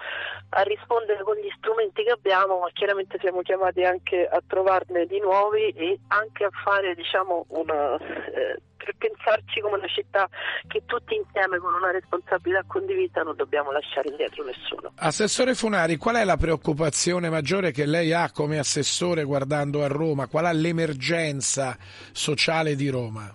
[0.50, 5.18] a rispondere con gli strumenti che abbiamo, ma chiaramente siamo chiamati anche a trovarne di
[5.18, 10.28] nuovi e anche a fare diciamo, una, eh, per pensarci come una città
[10.66, 14.92] che tutti insieme con una responsabilità condivisa non dobbiamo lasciare indietro nessuno.
[14.96, 20.26] Assessore Funari, qual è la preoccupazione maggiore che lei ha come assessore guardando a Roma?
[20.26, 21.76] Qual è l'emergenza
[22.12, 23.34] sociale di Roma?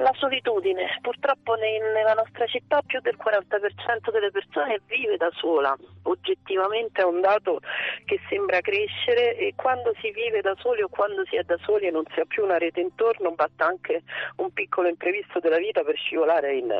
[0.00, 5.76] La solitudine, purtroppo nella nostra città più del 40% delle persone vive da sola,
[6.10, 7.60] oggettivamente è un dato
[8.04, 11.86] che sembra crescere e quando si vive da soli o quando si è da soli
[11.86, 14.02] e non si ha più una rete intorno basta anche
[14.36, 16.70] un piccolo imprevisto della vita per scivolare in,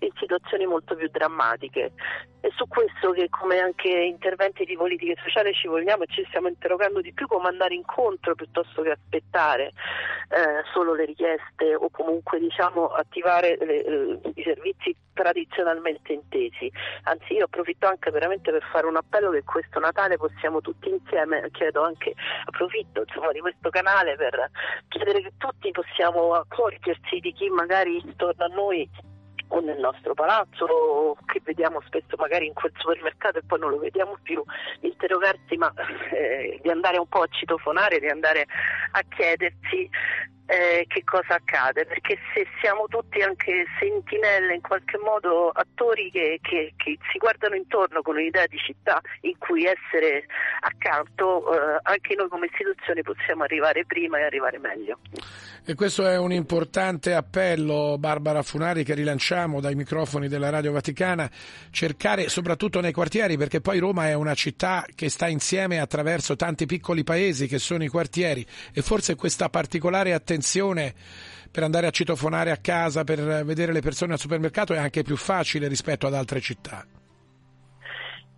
[0.00, 1.92] in situazioni molto più drammatiche.
[2.40, 6.48] È su questo che come anche interventi di politica sociale ci vogliamo e ci stiamo
[6.48, 9.72] interrogando di più come andare incontro piuttosto che aspettare
[10.30, 16.70] eh, solo le richieste o comunque diciamo attivare le, le, i servizi tradizionalmente intesi.
[17.04, 21.48] Anzi io approfitto anche veramente per fare un appello che questo Natale possiamo tutti insieme,
[21.50, 22.14] chiedo anche,
[22.44, 24.48] approfitto insomma, di questo canale per
[24.86, 28.88] chiedere che tutti possiamo accorgersi di chi magari intorno a noi
[29.50, 33.78] o nel nostro palazzo che vediamo spesso magari in quel supermercato e poi non lo
[33.78, 34.42] vediamo più,
[34.80, 35.72] interrogarsi ma
[36.12, 38.46] eh, di andare un po' a citofonare, di andare
[38.92, 39.88] a chiedersi
[40.48, 46.38] eh, che cosa accade, perché se siamo tutti anche sentinelle, in qualche modo attori che,
[46.40, 50.24] che, che si guardano intorno con un'idea di città in cui essere
[50.60, 54.98] accanto, eh, anche noi come istituzioni possiamo arrivare prima e arrivare meglio.
[55.66, 61.30] E questo è un importante appello, Barbara Funari, che rilanciamo dai microfoni della Radio Vaticana,
[61.70, 66.64] cercare soprattutto nei quartieri, perché poi Roma è una città che sta insieme attraverso tanti
[66.64, 70.94] piccoli paesi che sono i quartieri e forse questa particolare attenzione attenzione
[71.50, 75.16] per andare a citofonare a casa, per vedere le persone al supermercato è anche più
[75.16, 76.84] facile rispetto ad altre città.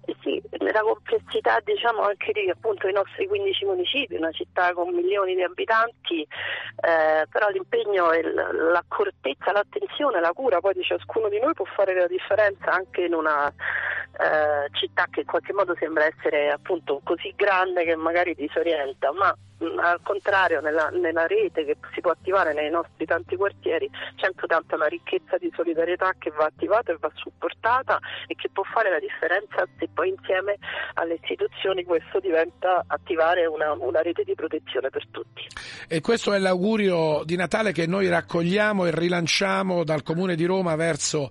[0.07, 4.95] Eh sì, nella complessità diciamo anche di appunto i nostri 15 municipi, una città con
[4.95, 11.39] milioni di abitanti, eh, però l'impegno e l'accortezza, l'attenzione, la cura poi di ciascuno di
[11.39, 16.07] noi può fare la differenza anche in una eh, città che in qualche modo sembra
[16.07, 22.01] essere appunto così grande che magari disorienta, ma al contrario nella, nella rete che si
[22.01, 26.93] può attivare nei nostri tanti quartieri c'è tanta una ricchezza di solidarietà che va attivata
[26.93, 30.57] e va supportata e che può fare la differenza se poi insieme
[30.95, 35.47] alle istituzioni questo diventa attivare una, una rete di protezione per tutti.
[35.89, 40.75] E questo è l'augurio di Natale che noi raccogliamo e rilanciamo dal Comune di Roma
[40.75, 41.31] verso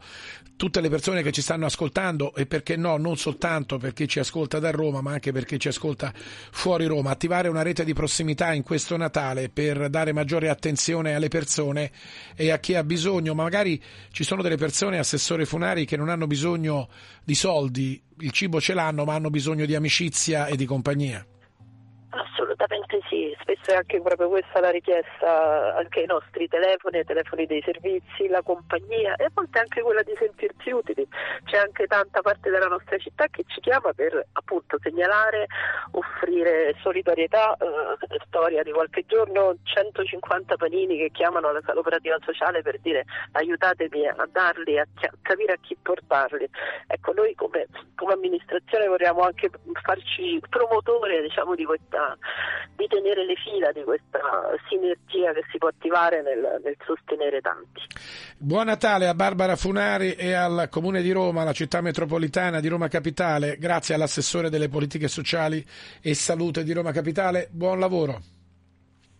[0.60, 4.19] tutte le persone che ci stanno ascoltando e perché no, non soltanto per chi ci
[4.19, 7.11] ascolta da Roma, ma anche per chi ci ascolta fuori Roma.
[7.11, 11.91] Attivare una rete di prossimità in questo Natale per dare maggiore attenzione alle persone
[12.36, 13.34] e a chi ha bisogno.
[13.34, 13.81] Magari
[14.11, 16.90] ci sono delle persone, assessore Funari, che non hanno bisogno
[17.23, 21.26] di soldi, il cibo ce l'hanno, ma hanno bisogno di amicizia e di compagnia.
[22.40, 27.45] Assolutamente sì, spesso è anche proprio questa la richiesta anche ai nostri telefoni, ai telefoni
[27.45, 31.06] dei servizi, la compagnia e a volte anche quella di sentirsi utili.
[31.44, 35.48] C'è anche tanta parte della nostra città che ci chiama per appunto segnalare,
[35.91, 42.80] offrire solidarietà, eh, storia di qualche giorno, 150 panini che chiamano la operativa sociale per
[42.80, 43.03] dire
[43.34, 44.88] aiutatemi a darli, a
[45.22, 46.49] capire a chi portarli.
[46.88, 49.49] Ecco, noi come, come amministrazione vorremmo anche
[49.84, 52.18] farci promotore diciamo, di questa
[52.76, 54.20] di tenere le fila di questa
[54.70, 57.82] sinergia che si può attivare nel, nel, sostenere tanti.
[58.38, 62.88] Buon Natale a Barbara Funari e al Comune di Roma, alla città metropolitana di Roma
[62.88, 65.66] Capitale, grazie all'assessore delle politiche sociali
[66.02, 68.22] e salute di Roma Capitale, buon lavoro.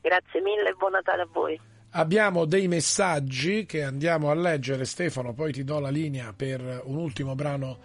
[0.02, 1.60] Grazie mille e buon Natale a voi.
[1.94, 6.98] Abbiamo dei messaggi che andiamo a leggere, Stefano, poi ti do la linea per un
[6.98, 7.80] ultimo brano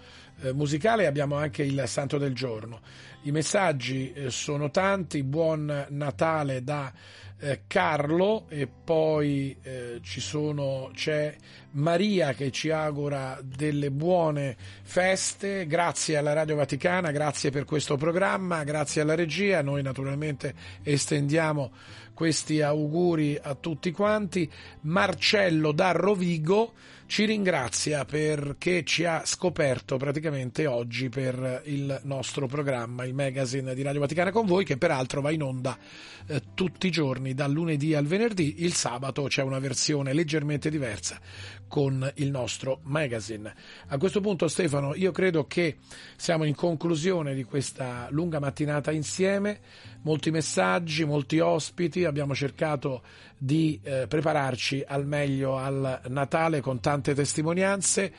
[0.52, 2.80] musicale, abbiamo anche il Santo del Giorno.
[3.22, 6.92] I messaggi eh, sono tanti, buon Natale da
[7.38, 11.34] eh, Carlo e poi eh, sono, c'è
[11.72, 18.64] Maria che ci augura delle buone feste, grazie alla Radio Vaticana, grazie per questo programma,
[18.64, 21.72] grazie alla regia, noi naturalmente estendiamo
[22.14, 24.50] questi auguri a tutti quanti.
[24.82, 26.72] Marcello da Rovigo
[27.06, 33.82] ci ringrazia perché ci ha scoperto praticamente oggi per il nostro programma, il magazine di
[33.82, 35.78] Radio Vaticana con voi, che peraltro va in onda
[36.26, 38.64] eh, tutti i giorni, dal lunedì al venerdì.
[38.64, 41.20] Il sabato c'è una versione leggermente diversa
[41.68, 43.54] con il nostro magazine.
[43.88, 45.76] A questo punto Stefano, io credo che
[46.16, 49.60] siamo in conclusione di questa lunga mattinata insieme,
[50.04, 53.02] molti messaggi, molti ospiti, abbiamo cercato
[53.36, 58.12] di eh, prepararci al meglio al Natale con tante testimonianze.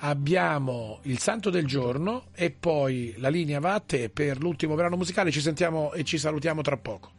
[0.00, 4.96] Abbiamo il santo del giorno e poi la linea va a te per l'ultimo brano
[4.96, 5.30] musicale.
[5.30, 7.10] Ci sentiamo e ci salutiamo tra poco.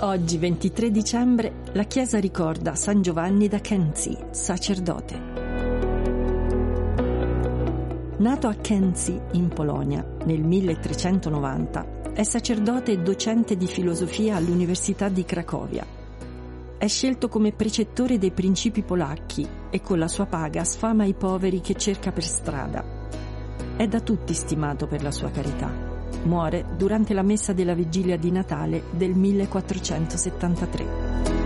[0.00, 5.41] Oggi, 23 dicembre, la Chiesa ricorda San Giovanni da Kenzi, sacerdote.
[8.22, 15.24] Nato a Kenzi, in Polonia, nel 1390, è sacerdote e docente di filosofia all'Università di
[15.24, 15.84] Cracovia.
[16.78, 21.60] È scelto come precettore dei principi polacchi e con la sua paga sfama i poveri
[21.60, 22.84] che cerca per strada.
[23.76, 25.90] È da tutti stimato per la sua carità
[26.24, 31.41] muore durante la messa della vigilia di Natale del 1473.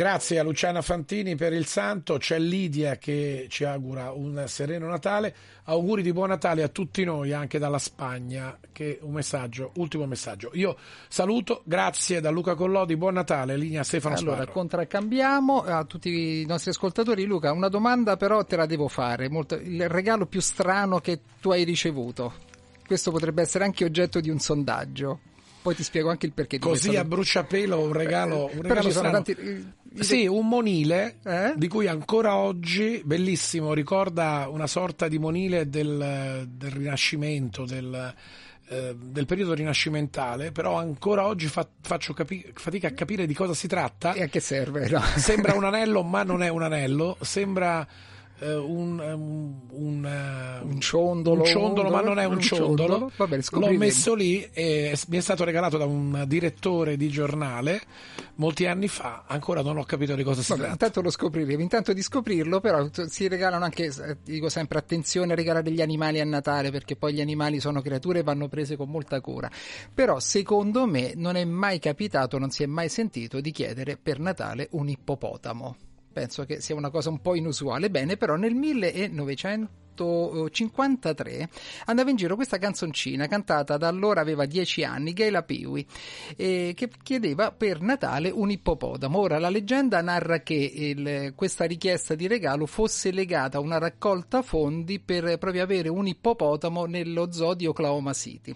[0.00, 5.34] Grazie a Luciana Fantini per il santo, c'è Lidia che ci augura un sereno Natale,
[5.64, 10.52] auguri di buon Natale a tutti noi anche dalla Spagna, che un messaggio, ultimo messaggio.
[10.54, 10.74] Io
[11.06, 14.52] saluto, grazie da Luca Collodi, buon Natale, linea Stefano Allora, Sparro.
[14.52, 17.26] contraccambiamo a tutti i nostri ascoltatori.
[17.26, 21.50] Luca, una domanda però te la devo fare, Molto- il regalo più strano che tu
[21.50, 22.32] hai ricevuto.
[22.86, 25.20] Questo potrebbe essere anche oggetto di un sondaggio.
[25.62, 28.92] Poi ti spiego anche il perché Così a bruciapelo un regalo, un Però regalo ci
[28.92, 29.36] sono tanti-
[29.98, 31.52] Sì, un monile Eh?
[31.56, 38.14] di cui ancora oggi, bellissimo, ricorda una sorta di monile del, del Rinascimento, del,
[38.68, 43.52] eh, del periodo rinascimentale, però ancora oggi fa- faccio capi- fatica a capire di cosa
[43.52, 44.12] si tratta.
[44.14, 44.88] E a che serve?
[44.88, 45.00] no?
[45.16, 47.86] Sembra un anello, ma non è un anello, sembra eh,
[48.46, 52.76] un, un, un, eh, Un ciondolo, un ciondolo, ma non è un, ciondolo.
[52.76, 53.12] ciondolo.
[53.16, 57.80] Vabbè, L'ho messo lì e mi è stato regalato da un direttore di giornale
[58.36, 59.24] molti anni fa.
[59.26, 60.72] Ancora non ho capito di cosa si Vabbè, tratta.
[60.72, 61.60] intanto lo scopriremo.
[61.62, 66.20] Intanto di scoprirlo, però si regalano anche, eh, dico sempre, attenzione a regalare gli animali
[66.20, 69.50] a Natale, perché poi gli animali sono creature e vanno prese con molta cura.
[69.92, 74.18] Però, secondo me, non è mai capitato, non si è mai sentito di chiedere per
[74.18, 75.76] Natale un ippopotamo.
[76.12, 77.88] Penso che sia una cosa un po' inusuale.
[77.88, 81.48] Bene, però nel 1953
[81.86, 85.84] andava in giro questa canzoncina cantata da allora aveva 10 anni, Gaila Peewee,
[86.36, 89.18] eh, che chiedeva per Natale un ippopotamo.
[89.18, 94.42] Ora la leggenda narra che il- questa richiesta di regalo fosse legata a una raccolta
[94.42, 98.52] fondi per proprio avere un ippopotamo nello zoo di Oklahoma City.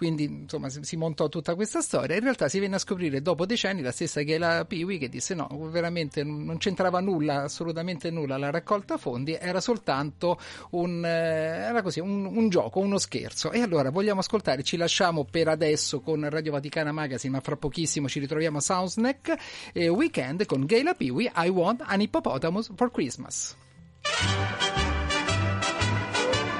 [0.00, 2.16] Quindi insomma si montò tutta questa storia.
[2.16, 5.46] In realtà si venne a scoprire dopo decenni la stessa Gaila Peewee che disse no,
[5.70, 10.40] veramente non c'entrava nulla, assolutamente nulla la raccolta fondi, era soltanto
[10.70, 13.52] un, eh, era così, un, un gioco, uno scherzo.
[13.52, 18.08] E allora vogliamo ascoltare, ci lasciamo per adesso con Radio Vaticana Magazine, ma fra pochissimo
[18.08, 19.34] ci ritroviamo a Soundsneck
[19.74, 23.54] e Weekend con Gaila Peewee, I Want an Hippopotamus for Christmas.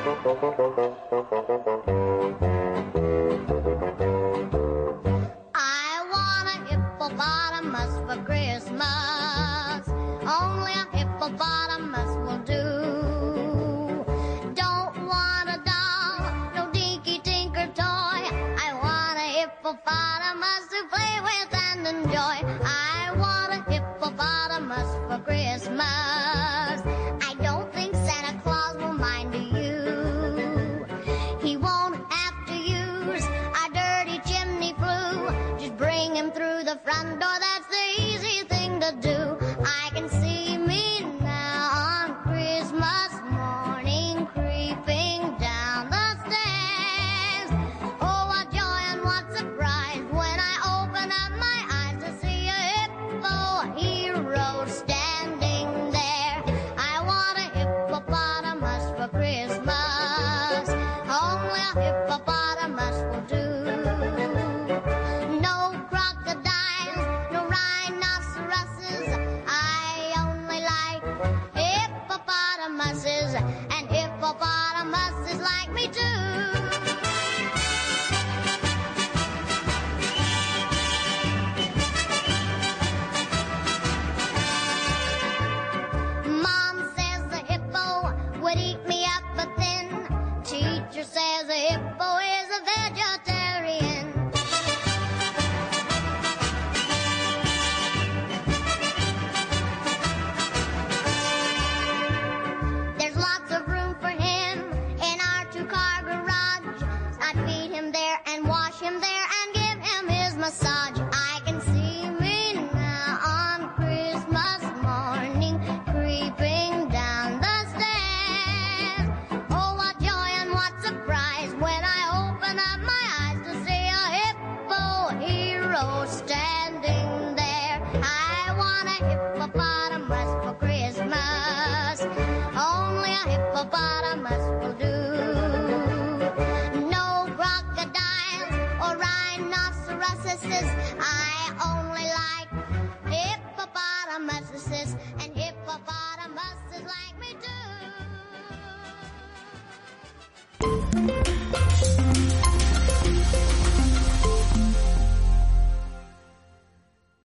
[0.03, 2.37] I